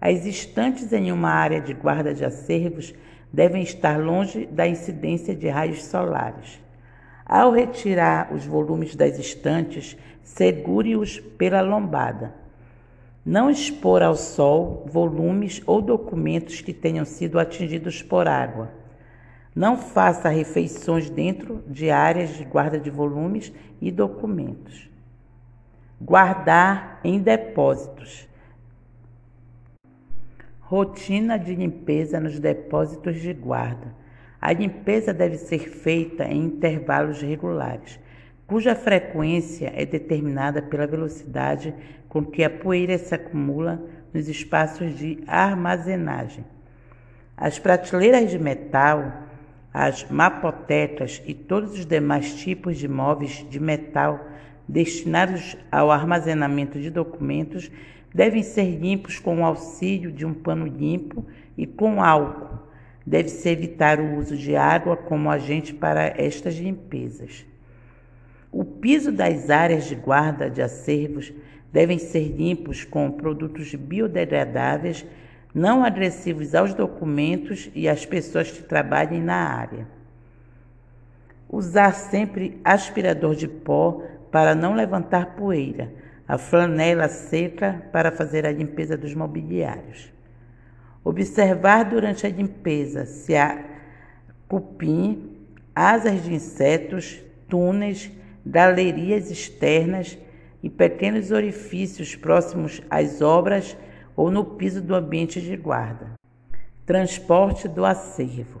As 0.00 0.24
estantes 0.24 0.92
em 0.92 1.10
uma 1.10 1.30
área 1.30 1.60
de 1.60 1.74
guarda 1.74 2.14
de 2.14 2.24
acervos 2.24 2.94
devem 3.32 3.64
estar 3.64 3.98
longe 3.98 4.46
da 4.46 4.64
incidência 4.68 5.34
de 5.34 5.48
raios 5.48 5.84
solares. 5.86 6.62
Ao 7.24 7.50
retirar 7.50 8.32
os 8.32 8.46
volumes 8.46 8.94
das 8.94 9.18
estantes, 9.18 9.96
segure-os 10.22 11.18
pela 11.18 11.62
lombada. 11.62 12.32
Não 13.24 13.50
expor 13.50 14.04
ao 14.04 14.14
sol 14.14 14.86
volumes 14.88 15.60
ou 15.66 15.82
documentos 15.82 16.60
que 16.60 16.72
tenham 16.72 17.04
sido 17.04 17.40
atingidos 17.40 18.00
por 18.02 18.28
água. 18.28 18.70
Não 19.52 19.76
faça 19.76 20.28
refeições 20.28 21.10
dentro 21.10 21.64
de 21.66 21.90
áreas 21.90 22.36
de 22.36 22.44
guarda 22.44 22.78
de 22.78 22.88
volumes 22.88 23.52
e 23.80 23.90
documentos. 23.90 24.94
Guardar 25.98 27.00
em 27.02 27.18
depósitos. 27.18 28.28
Rotina 30.60 31.38
de 31.38 31.54
limpeza 31.54 32.20
nos 32.20 32.38
depósitos 32.38 33.18
de 33.18 33.32
guarda. 33.32 33.94
A 34.38 34.52
limpeza 34.52 35.14
deve 35.14 35.38
ser 35.38 35.70
feita 35.70 36.24
em 36.24 36.44
intervalos 36.44 37.22
regulares, 37.22 37.98
cuja 38.46 38.74
frequência 38.74 39.72
é 39.74 39.86
determinada 39.86 40.60
pela 40.60 40.86
velocidade 40.86 41.74
com 42.10 42.22
que 42.22 42.44
a 42.44 42.50
poeira 42.50 42.98
se 42.98 43.14
acumula 43.14 43.82
nos 44.12 44.28
espaços 44.28 44.98
de 44.98 45.24
armazenagem. 45.26 46.44
As 47.34 47.58
prateleiras 47.58 48.30
de 48.30 48.38
metal, 48.38 49.22
as 49.72 50.04
mapotecas 50.10 51.22
e 51.26 51.32
todos 51.32 51.72
os 51.72 51.86
demais 51.86 52.34
tipos 52.34 52.76
de 52.76 52.86
móveis 52.86 53.46
de 53.48 53.58
metal 53.58 54.20
destinados 54.68 55.56
ao 55.70 55.90
armazenamento 55.90 56.80
de 56.80 56.90
documentos 56.90 57.70
devem 58.12 58.42
ser 58.42 58.76
limpos 58.78 59.18
com 59.18 59.40
o 59.40 59.44
auxílio 59.44 60.10
de 60.10 60.24
um 60.24 60.32
pano 60.32 60.66
limpo 60.66 61.24
e 61.56 61.66
com 61.66 62.02
álcool. 62.02 62.58
Deve-se 63.04 63.48
evitar 63.48 64.00
o 64.00 64.16
uso 64.16 64.36
de 64.36 64.56
água 64.56 64.96
como 64.96 65.30
agente 65.30 65.72
para 65.72 66.14
estas 66.16 66.56
limpezas. 66.56 67.46
O 68.50 68.64
piso 68.64 69.12
das 69.12 69.50
áreas 69.50 69.84
de 69.84 69.94
guarda 69.94 70.48
de 70.48 70.62
acervos 70.62 71.32
devem 71.72 71.98
ser 71.98 72.28
limpos 72.28 72.84
com 72.84 73.10
produtos 73.10 73.74
biodegradáveis, 73.74 75.04
não 75.54 75.84
agressivos 75.84 76.54
aos 76.54 76.72
documentos 76.72 77.70
e 77.74 77.88
às 77.88 78.06
pessoas 78.06 78.50
que 78.50 78.62
trabalhem 78.62 79.20
na 79.20 79.36
área. 79.36 79.86
Usar 81.48 81.92
sempre 81.92 82.58
aspirador 82.64 83.34
de 83.34 83.46
pó 83.46 84.02
para 84.36 84.54
não 84.54 84.74
levantar 84.74 85.34
poeira 85.34 85.94
a 86.28 86.36
flanela 86.36 87.08
seca 87.08 87.82
para 87.90 88.12
fazer 88.12 88.44
a 88.44 88.52
limpeza 88.52 88.94
dos 88.94 89.14
mobiliários. 89.14 90.12
Observar 91.02 91.84
durante 91.84 92.26
a 92.26 92.28
limpeza 92.28 93.06
se 93.06 93.34
há 93.34 93.64
cupim, 94.46 95.38
asas 95.74 96.22
de 96.22 96.34
insetos, 96.34 97.18
túneis, 97.48 98.12
galerias 98.44 99.30
externas 99.30 100.18
e 100.62 100.68
pequenos 100.68 101.30
orifícios 101.30 102.14
próximos 102.14 102.82
às 102.90 103.22
obras 103.22 103.74
ou 104.14 104.30
no 104.30 104.44
piso 104.44 104.82
do 104.82 104.94
ambiente 104.94 105.40
de 105.40 105.56
guarda. 105.56 106.10
Transporte 106.84 107.68
do 107.68 107.86
acervo. 107.86 108.60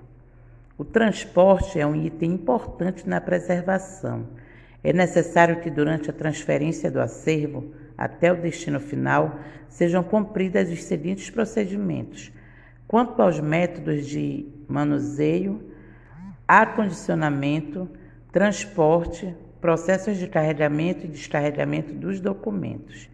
O 0.78 0.86
transporte 0.86 1.78
é 1.78 1.86
um 1.86 1.94
item 1.94 2.32
importante 2.32 3.06
na 3.06 3.20
preservação 3.20 4.26
é 4.88 4.92
necessário 4.92 5.60
que, 5.60 5.68
durante 5.68 6.08
a 6.10 6.12
transferência 6.12 6.88
do 6.88 7.00
acervo 7.00 7.74
até 7.98 8.32
o 8.32 8.40
destino 8.40 8.78
final, 8.78 9.40
sejam 9.68 10.00
cumpridos 10.00 10.70
os 10.70 10.84
seguintes 10.84 11.28
procedimentos. 11.28 12.30
Quanto 12.86 13.20
aos 13.20 13.40
métodos 13.40 14.06
de 14.06 14.46
manuseio, 14.68 15.60
acondicionamento, 16.46 17.88
transporte, 18.30 19.34
processos 19.60 20.18
de 20.18 20.28
carregamento 20.28 21.04
e 21.04 21.08
descarregamento 21.08 21.92
dos 21.92 22.20
documentos. 22.20 23.10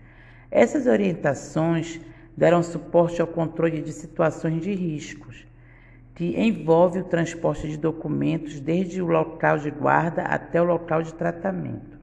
Essas 0.50 0.87
orientações 0.87 1.98
darão 2.37 2.62
suporte 2.62 3.22
ao 3.22 3.26
controle 3.26 3.80
de 3.80 3.92
situações 3.92 4.61
de 4.61 4.74
riscos, 4.74 5.46
que 6.14 6.38
envolve 6.40 7.01
o 7.01 7.05
transporte 7.05 7.68
de 7.68 7.77
documentos 7.77 8.61
desde 8.61 9.01
o 9.01 9.07
local 9.07 9.59
de 9.59 9.70
guarda 9.70 10.22
até 10.22 10.61
o 10.61 10.64
local 10.64 11.03
de 11.03 11.14
tratamento. 11.14 11.98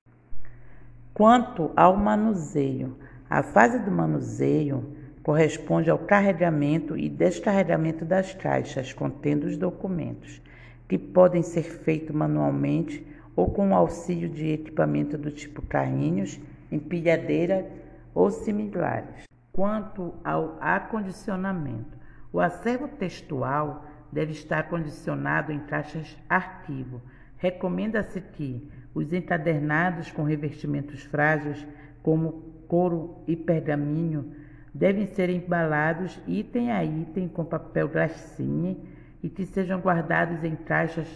Quanto 1.14 1.72
ao 1.76 1.96
manuseio, 1.98 2.96
a 3.30 3.44
fase 3.44 3.78
do 3.80 3.92
manuseio 3.92 4.96
corresponde 5.22 5.90
ao 5.90 6.00
carregamento 6.00 6.98
e 6.98 7.08
descarregamento 7.08 8.04
das 8.04 8.34
caixas 8.34 8.94
contendo 8.94 9.46
os 9.46 9.58
documentos, 9.58 10.42
que 10.88 10.98
podem 10.98 11.44
ser 11.44 11.64
feitos 11.64 12.16
manualmente 12.16 13.06
ou 13.36 13.52
com 13.52 13.70
o 13.70 13.76
auxílio 13.76 14.28
de 14.28 14.54
equipamento 14.54 15.18
do 15.18 15.30
tipo 15.30 15.62
carrinhos, 15.62 16.40
empilhadeira 16.72 17.70
ou 18.16 18.32
similares. 18.32 19.26
Quanto 19.52 20.14
ao 20.24 20.58
acondicionamento, 20.60 21.98
o 22.32 22.40
acervo 22.40 22.88
textual 22.88 23.86
deve 24.12 24.32
estar 24.32 24.70
condicionado 24.70 25.52
em 25.52 25.60
caixas 25.60 26.18
arquivo. 26.28 27.02
Recomenda-se 27.38 28.20
que 28.20 28.70
os 28.94 29.14
encadernados 29.14 30.12
com 30.12 30.24
revestimentos 30.24 31.04
frágeis, 31.04 31.66
como 32.02 32.44
couro 32.68 33.24
e 33.28 33.36
pergaminho, 33.36 34.34
devem 34.74 35.08
ser 35.08 35.30
embalados 35.30 36.20
item 36.28 36.72
a 36.72 36.84
item 36.84 37.28
com 37.28 37.44
papel 37.46 37.88
glacine 37.88 38.78
e 39.22 39.30
que 39.30 39.46
sejam 39.46 39.80
guardados 39.80 40.44
em 40.44 40.56
caixas 40.56 41.08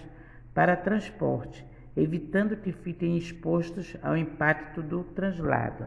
para 0.53 0.75
transporte, 0.75 1.65
evitando 1.95 2.57
que 2.57 2.71
fiquem 2.71 3.17
expostos 3.17 3.95
ao 4.01 4.17
impacto 4.17 4.81
do 4.81 5.03
translado. 5.03 5.85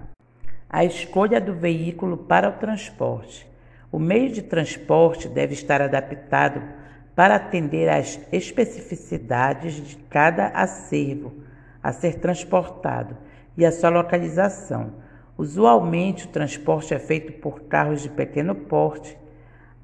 A 0.69 0.85
escolha 0.85 1.41
do 1.41 1.55
veículo 1.55 2.17
para 2.17 2.49
o 2.49 2.53
transporte. 2.53 3.47
O 3.91 3.99
meio 3.99 4.33
de 4.33 4.43
transporte 4.43 5.29
deve 5.29 5.55
estar 5.55 5.81
adaptado 5.81 6.61
para 7.17 7.37
atender 7.37 7.89
às 7.89 8.21
especificidades 8.31 9.75
de 9.75 9.97
cada 9.97 10.49
acervo 10.49 11.33
a 11.83 11.91
ser 11.91 12.17
transportado 12.17 13.17
e 13.57 13.65
a 13.65 13.73
sua 13.73 13.89
localização. 13.89 14.93
Usualmente, 15.39 16.27
o 16.27 16.29
transporte 16.29 16.93
é 16.93 16.99
feito 16.99 17.33
por 17.41 17.63
carros 17.63 18.03
de 18.03 18.11
pequeno 18.11 18.55
porte 18.55 19.17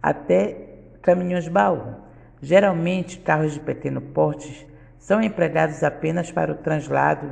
até 0.03 0.69
caminhões-baú. 1.01 1.95
Geralmente, 2.43 3.19
carros 3.19 3.55
de 3.55 3.61
pequeno 3.61 4.03
porte 4.03 4.69
são 4.99 5.23
empregados 5.23 5.83
apenas 5.83 6.31
para 6.31 6.53
o 6.53 6.57
translado 6.57 7.31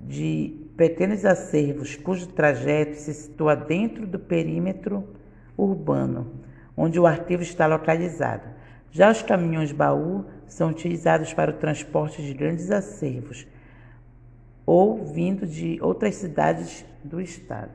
de 0.00 0.70
pequenos 0.76 1.24
acervos 1.24 1.96
cujo 1.96 2.28
trajeto 2.28 2.94
se 2.94 3.12
situa 3.12 3.56
dentro 3.56 4.06
do 4.06 4.20
perímetro 4.20 5.16
urbano 5.56 6.46
onde 6.76 7.00
o 7.00 7.06
arquivo 7.06 7.42
está 7.42 7.66
localizado. 7.66 8.55
Já 8.96 9.10
os 9.10 9.20
caminhões 9.20 9.72
baú 9.72 10.24
são 10.46 10.70
utilizados 10.70 11.34
para 11.34 11.50
o 11.50 11.58
transporte 11.58 12.22
de 12.22 12.32
grandes 12.32 12.70
acervos 12.70 13.46
ou 14.64 15.04
vindo 15.04 15.46
de 15.46 15.78
outras 15.82 16.14
cidades 16.14 16.82
do 17.04 17.20
estado. 17.20 17.72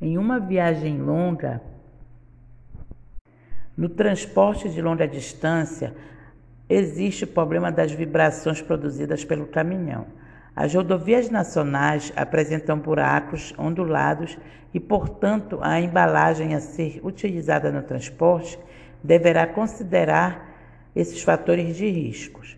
Em 0.00 0.16
uma 0.16 0.38
viagem 0.38 1.02
longa, 1.02 1.60
no 3.76 3.88
transporte 3.88 4.68
de 4.68 4.80
longa 4.80 5.08
distância, 5.08 5.92
existe 6.68 7.24
o 7.24 7.26
problema 7.26 7.72
das 7.72 7.90
vibrações 7.90 8.62
produzidas 8.62 9.24
pelo 9.24 9.46
caminhão. 9.46 10.06
As 10.54 10.72
rodovias 10.72 11.28
nacionais 11.30 12.12
apresentam 12.14 12.78
buracos 12.78 13.52
ondulados 13.58 14.38
e, 14.72 14.78
portanto, 14.78 15.58
a 15.60 15.80
embalagem 15.80 16.54
a 16.54 16.60
ser 16.60 17.00
utilizada 17.02 17.72
no 17.72 17.82
transporte 17.82 18.56
deverá 19.04 19.46
considerar 19.46 20.56
esses 20.96 21.22
fatores 21.22 21.76
de 21.76 21.86
riscos. 21.86 22.56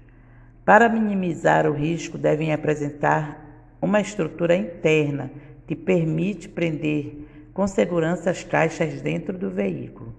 Para 0.64 0.88
minimizar 0.88 1.66
o 1.66 1.72
risco, 1.72 2.16
devem 2.16 2.52
apresentar 2.52 3.44
uma 3.82 4.00
estrutura 4.00 4.54
interna 4.54 5.30
que 5.66 5.74
permite 5.74 6.48
prender 6.48 7.26
com 7.52 7.66
segurança 7.66 8.30
as 8.30 8.44
caixas 8.44 9.00
dentro 9.00 9.36
do 9.36 9.50
veículo. 9.50 10.14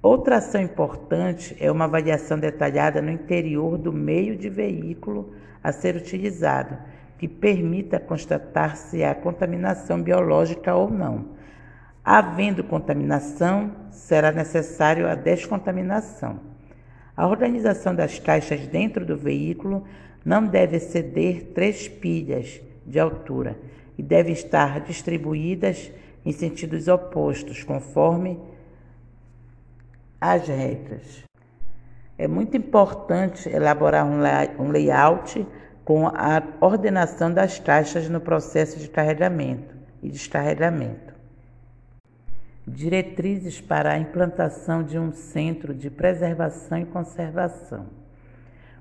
Outra 0.00 0.38
ação 0.38 0.60
importante 0.60 1.56
é 1.60 1.70
uma 1.70 1.84
avaliação 1.84 2.38
detalhada 2.38 3.02
no 3.02 3.10
interior 3.10 3.76
do 3.76 3.92
meio 3.92 4.36
de 4.36 4.48
veículo 4.48 5.32
a 5.62 5.70
ser 5.70 5.96
utilizado, 5.96 6.76
que 7.18 7.28
permita 7.28 8.00
constatar 8.00 8.76
se 8.76 9.04
há 9.04 9.14
contaminação 9.14 10.02
biológica 10.02 10.74
ou 10.74 10.90
não. 10.90 11.41
Havendo 12.04 12.64
contaminação, 12.64 13.70
será 13.90 14.32
necessário 14.32 15.08
a 15.08 15.14
descontaminação. 15.14 16.40
A 17.16 17.28
organização 17.28 17.94
das 17.94 18.18
caixas 18.18 18.66
dentro 18.66 19.06
do 19.06 19.16
veículo 19.16 19.84
não 20.24 20.46
deve 20.46 20.76
exceder 20.76 21.52
três 21.54 21.86
pilhas 21.88 22.60
de 22.84 22.98
altura 22.98 23.56
e 23.96 24.02
deve 24.02 24.32
estar 24.32 24.80
distribuídas 24.80 25.92
em 26.24 26.32
sentidos 26.32 26.88
opostos, 26.88 27.62
conforme 27.62 28.40
as 30.20 30.46
regras. 30.48 31.24
É 32.18 32.26
muito 32.26 32.56
importante 32.56 33.48
elaborar 33.48 34.06
um 34.06 34.70
layout 34.70 35.46
com 35.84 36.06
a 36.06 36.42
ordenação 36.60 37.32
das 37.32 37.58
caixas 37.58 38.08
no 38.08 38.20
processo 38.20 38.78
de 38.78 38.88
carregamento 38.88 39.74
e 40.02 40.08
descarregamento. 40.08 41.11
Diretrizes 42.66 43.60
para 43.60 43.92
a 43.92 43.98
implantação 43.98 44.82
de 44.82 44.98
um 44.98 45.10
centro 45.10 45.74
de 45.74 45.90
preservação 45.90 46.78
e 46.78 46.84
conservação. 46.84 47.86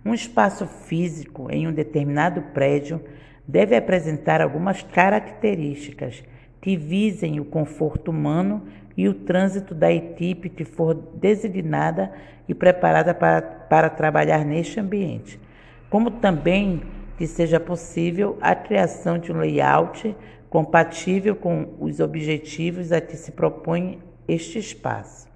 Um 0.05 0.13
espaço 0.13 0.67
físico 0.67 1.47
em 1.49 1.67
um 1.67 1.73
determinado 1.73 2.41
prédio 2.53 3.01
deve 3.47 3.75
apresentar 3.75 4.39
algumas 4.39 4.83
características 4.83 6.23
que 6.61 6.77
visem 6.77 7.39
o 7.39 7.45
conforto 7.45 8.11
humano 8.11 8.63
e 8.95 9.07
o 9.07 9.13
trânsito 9.13 9.73
da 9.73 9.91
equipe 9.91 10.47
que 10.47 10.63
for 10.63 10.93
designada 10.93 12.11
e 12.47 12.53
preparada 12.53 13.13
para, 13.13 13.41
para 13.41 13.89
trabalhar 13.89 14.45
neste 14.45 14.79
ambiente, 14.79 15.39
como 15.89 16.11
também 16.11 16.83
que 17.17 17.25
seja 17.25 17.59
possível 17.59 18.37
a 18.41 18.53
criação 18.53 19.17
de 19.17 19.31
um 19.31 19.37
layout 19.37 20.15
compatível 20.51 21.35
com 21.35 21.73
os 21.79 21.99
objetivos 21.99 22.91
a 22.91 23.01
que 23.01 23.17
se 23.17 23.31
propõe 23.31 24.03
este 24.27 24.59
espaço. 24.59 25.27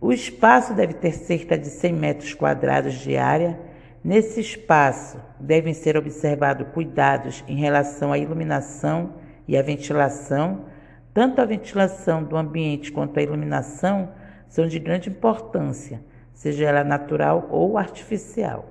O 0.00 0.12
espaço 0.12 0.72
deve 0.72 0.94
ter 0.94 1.12
cerca 1.12 1.58
de 1.58 1.66
100 1.66 1.92
metros 1.92 2.34
quadrados 2.34 2.94
de 2.94 3.16
área. 3.16 3.58
Nesse 4.04 4.38
espaço 4.38 5.18
devem 5.40 5.74
ser 5.74 5.96
observados 5.96 6.68
cuidados 6.72 7.42
em 7.48 7.56
relação 7.56 8.12
à 8.12 8.18
iluminação 8.18 9.14
e 9.48 9.56
à 9.56 9.62
ventilação 9.62 10.66
tanto 11.16 11.40
a 11.40 11.46
ventilação 11.46 12.22
do 12.22 12.36
ambiente 12.36 12.92
quanto 12.92 13.18
a 13.18 13.22
iluminação 13.22 14.10
são 14.50 14.68
de 14.68 14.78
grande 14.78 15.08
importância, 15.08 16.02
seja 16.34 16.66
ela 16.66 16.84
natural 16.84 17.48
ou 17.50 17.78
artificial. 17.78 18.68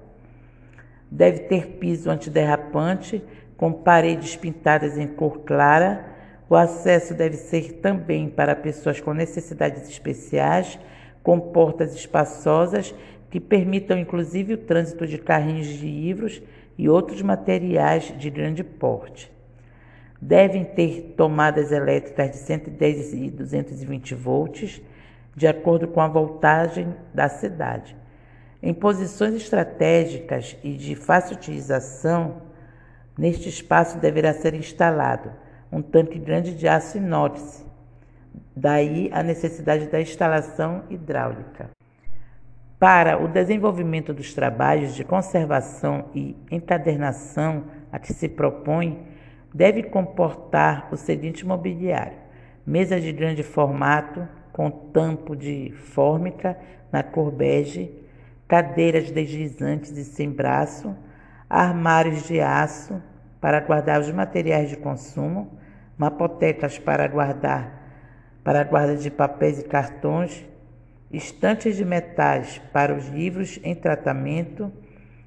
Deve 1.10 1.40
ter 1.40 1.80
piso 1.80 2.08
antiderrapante 2.08 3.24
com 3.58 3.72
paredes 3.72 4.36
pintadas 4.36 4.98
em 4.98 5.08
cor 5.08 5.40
clara. 5.40 6.06
O 6.50 6.56
acesso 6.56 7.14
deve 7.14 7.38
ser 7.38 7.74
também 7.82 8.30
para 8.30 8.56
pessoas 8.56 9.00
com 9.00 9.14
necessidades 9.14 9.90
especiais, 9.90 10.80
com 11.24 11.40
portas 11.40 11.96
espaçosas 11.96 12.94
que 13.30 13.40
permitam 13.40 13.98
inclusive 13.98 14.54
o 14.54 14.58
trânsito 14.58 15.08
de 15.08 15.18
carrinhos 15.18 15.68
de 15.68 15.86
livros 15.86 16.42
e 16.78 16.88
outros 16.88 17.22
materiais 17.22 18.14
de 18.18 18.30
grande 18.30 18.64
porte 18.64 19.36
devem 20.22 20.64
ter 20.64 21.14
tomadas 21.16 21.72
elétricas 21.72 22.32
de 22.32 22.38
110 22.38 23.14
e 23.14 23.30
220 23.30 24.16
volts, 24.16 24.82
de 25.36 25.48
acordo 25.48 25.88
com 25.88 26.02
a 26.02 26.08
voltagem 26.08 26.96
da 27.14 27.30
cidade. 27.30 27.96
Em 28.62 28.74
posições 28.74 29.36
estratégicas 29.36 30.58
e 30.64 30.74
de 30.74 30.96
fácil 30.96 31.36
utilização, 31.36 32.42
neste 33.18 33.50
espaço 33.50 34.00
deverá 34.00 34.34
ser 34.34 34.54
instalado 34.54 35.32
um 35.72 35.82
tanque 35.82 36.20
grande 36.20 36.56
de 36.56 36.68
aço 36.68 36.98
inox, 36.98 37.66
daí 38.56 39.10
a 39.12 39.22
necessidade 39.22 39.88
da 39.88 40.00
instalação 40.00 40.84
hidráulica. 40.90 41.70
Para 42.80 43.22
o 43.22 43.28
desenvolvimento 43.28 44.14
dos 44.14 44.34
trabalhos 44.34 44.94
de 44.96 45.04
conservação 45.04 46.06
e 46.14 46.36
encadernação 46.52 47.64
a 47.92 47.98
que 47.98 48.14
se 48.14 48.28
propõe, 48.28 49.08
deve 49.54 49.84
comportar 49.84 50.90
o 50.92 50.98
seguinte 50.98 51.46
mobiliário: 51.46 52.18
mesa 52.66 53.00
de 53.00 53.12
grande 53.12 53.44
formato 53.44 54.28
com 54.52 54.70
tampo 54.70 55.36
de 55.36 55.74
fórmica 55.94 56.58
na 56.92 57.04
cor 57.04 57.32
bege, 57.32 57.92
cadeiras 58.48 59.12
deslizantes 59.12 59.92
e 59.98 60.04
sem 60.04 60.30
braço, 60.30 60.96
armários 61.50 62.24
de 62.24 62.42
aço 62.42 63.02
para 63.40 63.60
guardar 63.60 64.02
os 64.02 64.12
materiais 64.12 64.70
de 64.70 64.78
consumo, 64.78 65.58
mapotecas 65.98 66.78
para 66.80 67.08
guardar 67.08 67.86
para 68.46 68.64
guarda 68.64 68.96
de 68.96 69.10
papéis 69.10 69.60
e 69.60 69.64
cartões, 69.64 70.46
estantes 71.12 71.76
de 71.76 71.84
metais 71.84 72.62
para 72.72 72.94
os 72.94 73.08
livros 73.08 73.60
em 73.64 73.74
tratamento, 73.74 74.72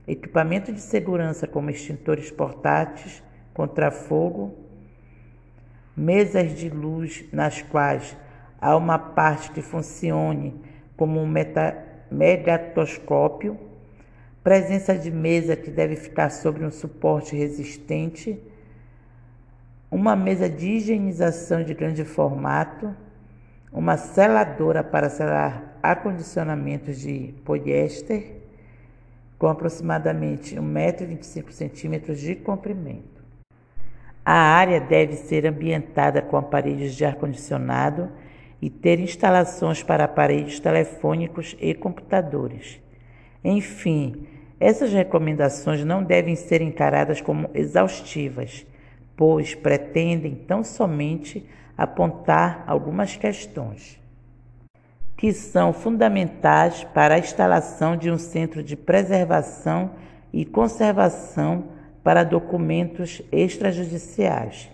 equipamento 0.07 0.73
de 0.73 0.81
segurança 0.81 1.45
como 1.45 1.69
extintores 1.69 2.31
portáteis, 2.31 3.21
contra 3.53 3.91
fogo, 3.91 4.57
mesas 5.97 6.55
de 6.55 6.71
luz 6.71 7.25
nas 7.33 7.61
quais 7.61 8.17
há 8.61 8.77
uma 8.77 9.01
parte 9.01 9.51
que 9.51 9.61
funcione 9.61 10.63
como 10.97 11.21
um 11.21 11.35
megatoscópio, 12.09 13.59
presença 14.43 14.97
de 14.97 15.11
mesa 15.11 15.57
que 15.57 15.71
deve 15.71 15.97
ficar 15.97 16.31
sobre 16.31 16.65
um 16.65 16.71
suporte 16.71 17.37
resistente, 17.37 18.41
uma 19.91 20.15
mesa 20.15 20.49
de 20.49 20.69
higienização 20.69 21.63
de 21.63 21.75
grande 21.75 22.05
formato, 22.05 22.95
uma 23.73 23.97
seladora 23.97 24.83
para 24.83 25.11
selar 25.11 25.79
acondicionamentos 25.83 26.99
de 26.99 27.35
poliéster 27.45 28.39
com 29.39 29.47
aproximadamente 29.47 30.57
1,25m 30.57 32.15
de 32.15 32.35
comprimento. 32.35 33.19
A 34.25 34.35
área 34.35 34.81
deve 34.81 35.15
ser 35.15 35.47
ambientada 35.47 36.21
com 36.21 36.37
aparelhos 36.37 36.95
de 36.95 37.05
ar-condicionado 37.05 38.11
e 38.61 38.69
ter 38.69 38.99
instalações 38.99 39.83
para 39.83 40.05
aparelhos 40.05 40.59
telefônicos 40.61 41.57
e 41.61 41.73
computadores. 41.73 42.81
Enfim, 43.45 44.27
essas 44.61 44.93
recomendações 44.93 45.85
não 45.85 46.03
devem 46.03 46.35
ser 46.35 46.61
encaradas 46.61 47.21
como 47.21 47.49
exaustivas, 47.55 48.67
pois 49.17 49.55
pretendem 49.55 50.35
tão 50.35 50.65
somente 50.65 51.45
apontar 51.77 52.65
algumas 52.67 53.17
questões 53.17 53.99
que 55.17 55.33
são 55.33 55.73
fundamentais 55.73 56.85
para 56.95 57.17
a 57.17 57.19
instalação 57.19 57.97
de 57.97 58.09
um 58.09 58.17
centro 58.17 58.63
de 58.63 58.77
preservação 58.77 59.91
e 60.33 60.45
conservação 60.45 61.65
para 62.05 62.23
documentos 62.23 63.21
extrajudiciais 63.33 64.71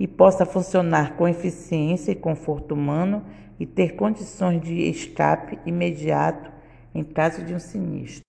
e 0.00 0.08
possa 0.08 0.44
funcionar 0.44 1.14
com 1.16 1.28
eficiência 1.28 2.10
e 2.10 2.16
conforto 2.16 2.74
humano 2.74 3.24
e 3.58 3.64
ter 3.64 3.94
condições 3.94 4.60
de 4.60 4.90
escape 4.90 5.56
imediato 5.64 6.51
em 6.94 7.04
caso 7.04 7.44
de 7.44 7.54
um 7.54 7.58
sinistro. 7.58 8.24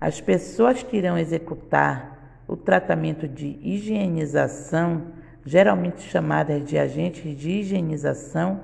As 0.00 0.20
pessoas 0.20 0.82
que 0.82 0.96
irão 0.96 1.18
executar 1.18 2.42
o 2.46 2.56
tratamento 2.56 3.26
de 3.26 3.58
higienização, 3.62 5.06
geralmente 5.44 6.02
chamadas 6.02 6.64
de 6.64 6.78
agentes 6.78 7.36
de 7.36 7.50
higienização, 7.50 8.60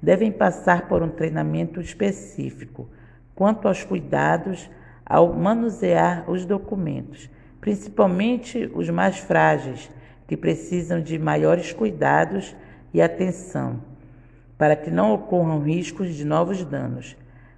devem 0.00 0.30
passar 0.30 0.88
por 0.88 1.02
um 1.02 1.08
treinamento 1.08 1.80
específico, 1.80 2.88
quanto 3.34 3.68
aos 3.68 3.84
cuidados 3.84 4.70
ao 5.04 5.32
manusear 5.32 6.28
os 6.30 6.44
documentos, 6.44 7.30
principalmente 7.60 8.70
os 8.74 8.88
mais 8.90 9.18
frágeis, 9.18 9.90
que 10.26 10.36
precisam 10.36 11.00
de 11.00 11.18
maiores 11.18 11.72
cuidados 11.72 12.56
e 12.92 13.00
atenção, 13.00 13.80
para 14.58 14.74
que 14.74 14.90
não 14.90 15.12
ocorram 15.12 15.60
riscos 15.60 16.14
de 16.14 16.24
novos 16.24 16.64
danos, 16.64 17.16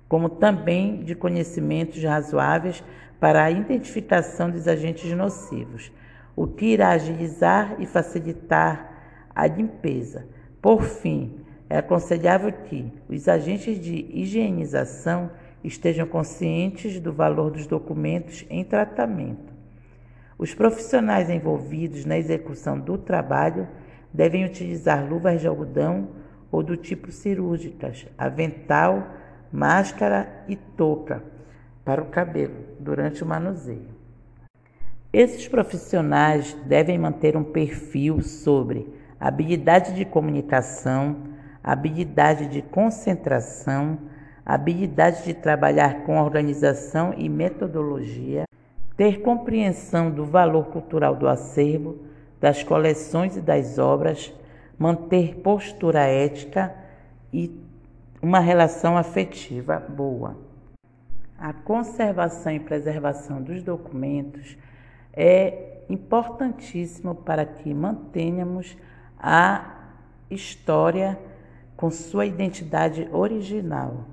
como 0.08 0.28
também 0.28 1.02
de 1.02 1.14
conhecimentos 1.14 2.02
razoáveis 2.02 2.82
para 3.20 3.44
a 3.44 3.50
identificação 3.50 4.50
dos 4.50 4.66
agentes 4.66 5.12
nocivos, 5.12 5.92
o 6.34 6.46
que 6.46 6.66
irá 6.66 6.90
agilizar 6.90 7.76
e 7.78 7.86
facilitar 7.86 9.28
a 9.34 9.46
limpeza. 9.46 10.26
Por 10.62 10.82
fim, 10.82 11.40
é 11.68 11.78
aconselhável 11.78 12.52
que 12.52 12.90
os 13.08 13.28
agentes 13.28 13.78
de 13.78 14.06
higienização 14.10 15.30
estejam 15.62 16.06
conscientes 16.06 16.98
do 17.00 17.12
valor 17.12 17.50
dos 17.50 17.66
documentos 17.66 18.46
em 18.48 18.64
tratamento. 18.64 19.52
Os 20.38 20.54
profissionais 20.54 21.28
envolvidos 21.28 22.04
na 22.04 22.16
execução 22.16 22.78
do 22.78 22.96
trabalho 22.96 23.68
devem 24.12 24.44
utilizar 24.44 25.06
luvas 25.06 25.40
de 25.40 25.48
algodão 25.48 26.08
ou 26.50 26.62
do 26.62 26.76
tipo 26.76 27.10
cirúrgicas, 27.10 28.06
avental, 28.16 29.06
máscara 29.52 30.44
e 30.48 30.56
touca 30.56 31.22
para 31.84 32.02
o 32.02 32.06
cabelo 32.06 32.54
durante 32.78 33.22
o 33.22 33.26
manuseio. 33.26 33.96
Esses 35.12 35.48
profissionais 35.48 36.54
devem 36.66 36.98
manter 36.98 37.36
um 37.36 37.44
perfil 37.44 38.20
sobre 38.20 38.92
habilidade 39.18 39.94
de 39.94 40.04
comunicação, 40.04 41.16
habilidade 41.64 42.46
de 42.46 42.60
concentração, 42.60 43.98
habilidade 44.44 45.24
de 45.24 45.34
trabalhar 45.34 46.02
com 46.04 46.20
organização 46.20 47.14
e 47.16 47.28
metodologia, 47.28 48.44
ter 48.96 49.22
compreensão 49.22 50.10
do 50.10 50.24
valor 50.24 50.66
cultural 50.66 51.16
do 51.16 51.26
acervo, 51.26 51.98
das 52.40 52.62
coleções 52.62 53.36
e 53.36 53.40
das 53.40 53.78
obras, 53.78 54.32
manter 54.78 55.36
postura 55.36 56.00
ética 56.00 56.74
e 57.32 57.48
uma 58.20 58.40
relação 58.40 58.96
afetiva 58.96 59.78
boa. 59.78 60.36
A 61.38 61.52
conservação 61.52 62.52
e 62.52 62.60
preservação 62.60 63.40
dos 63.40 63.62
documentos 63.62 64.56
é 65.12 65.82
importantíssimo 65.88 67.14
para 67.14 67.46
que 67.46 67.72
mantenhamos 67.72 68.76
a 69.18 69.76
história 70.30 71.18
com 71.76 71.90
sua 71.90 72.26
identidade 72.26 73.08
original. 73.12 74.04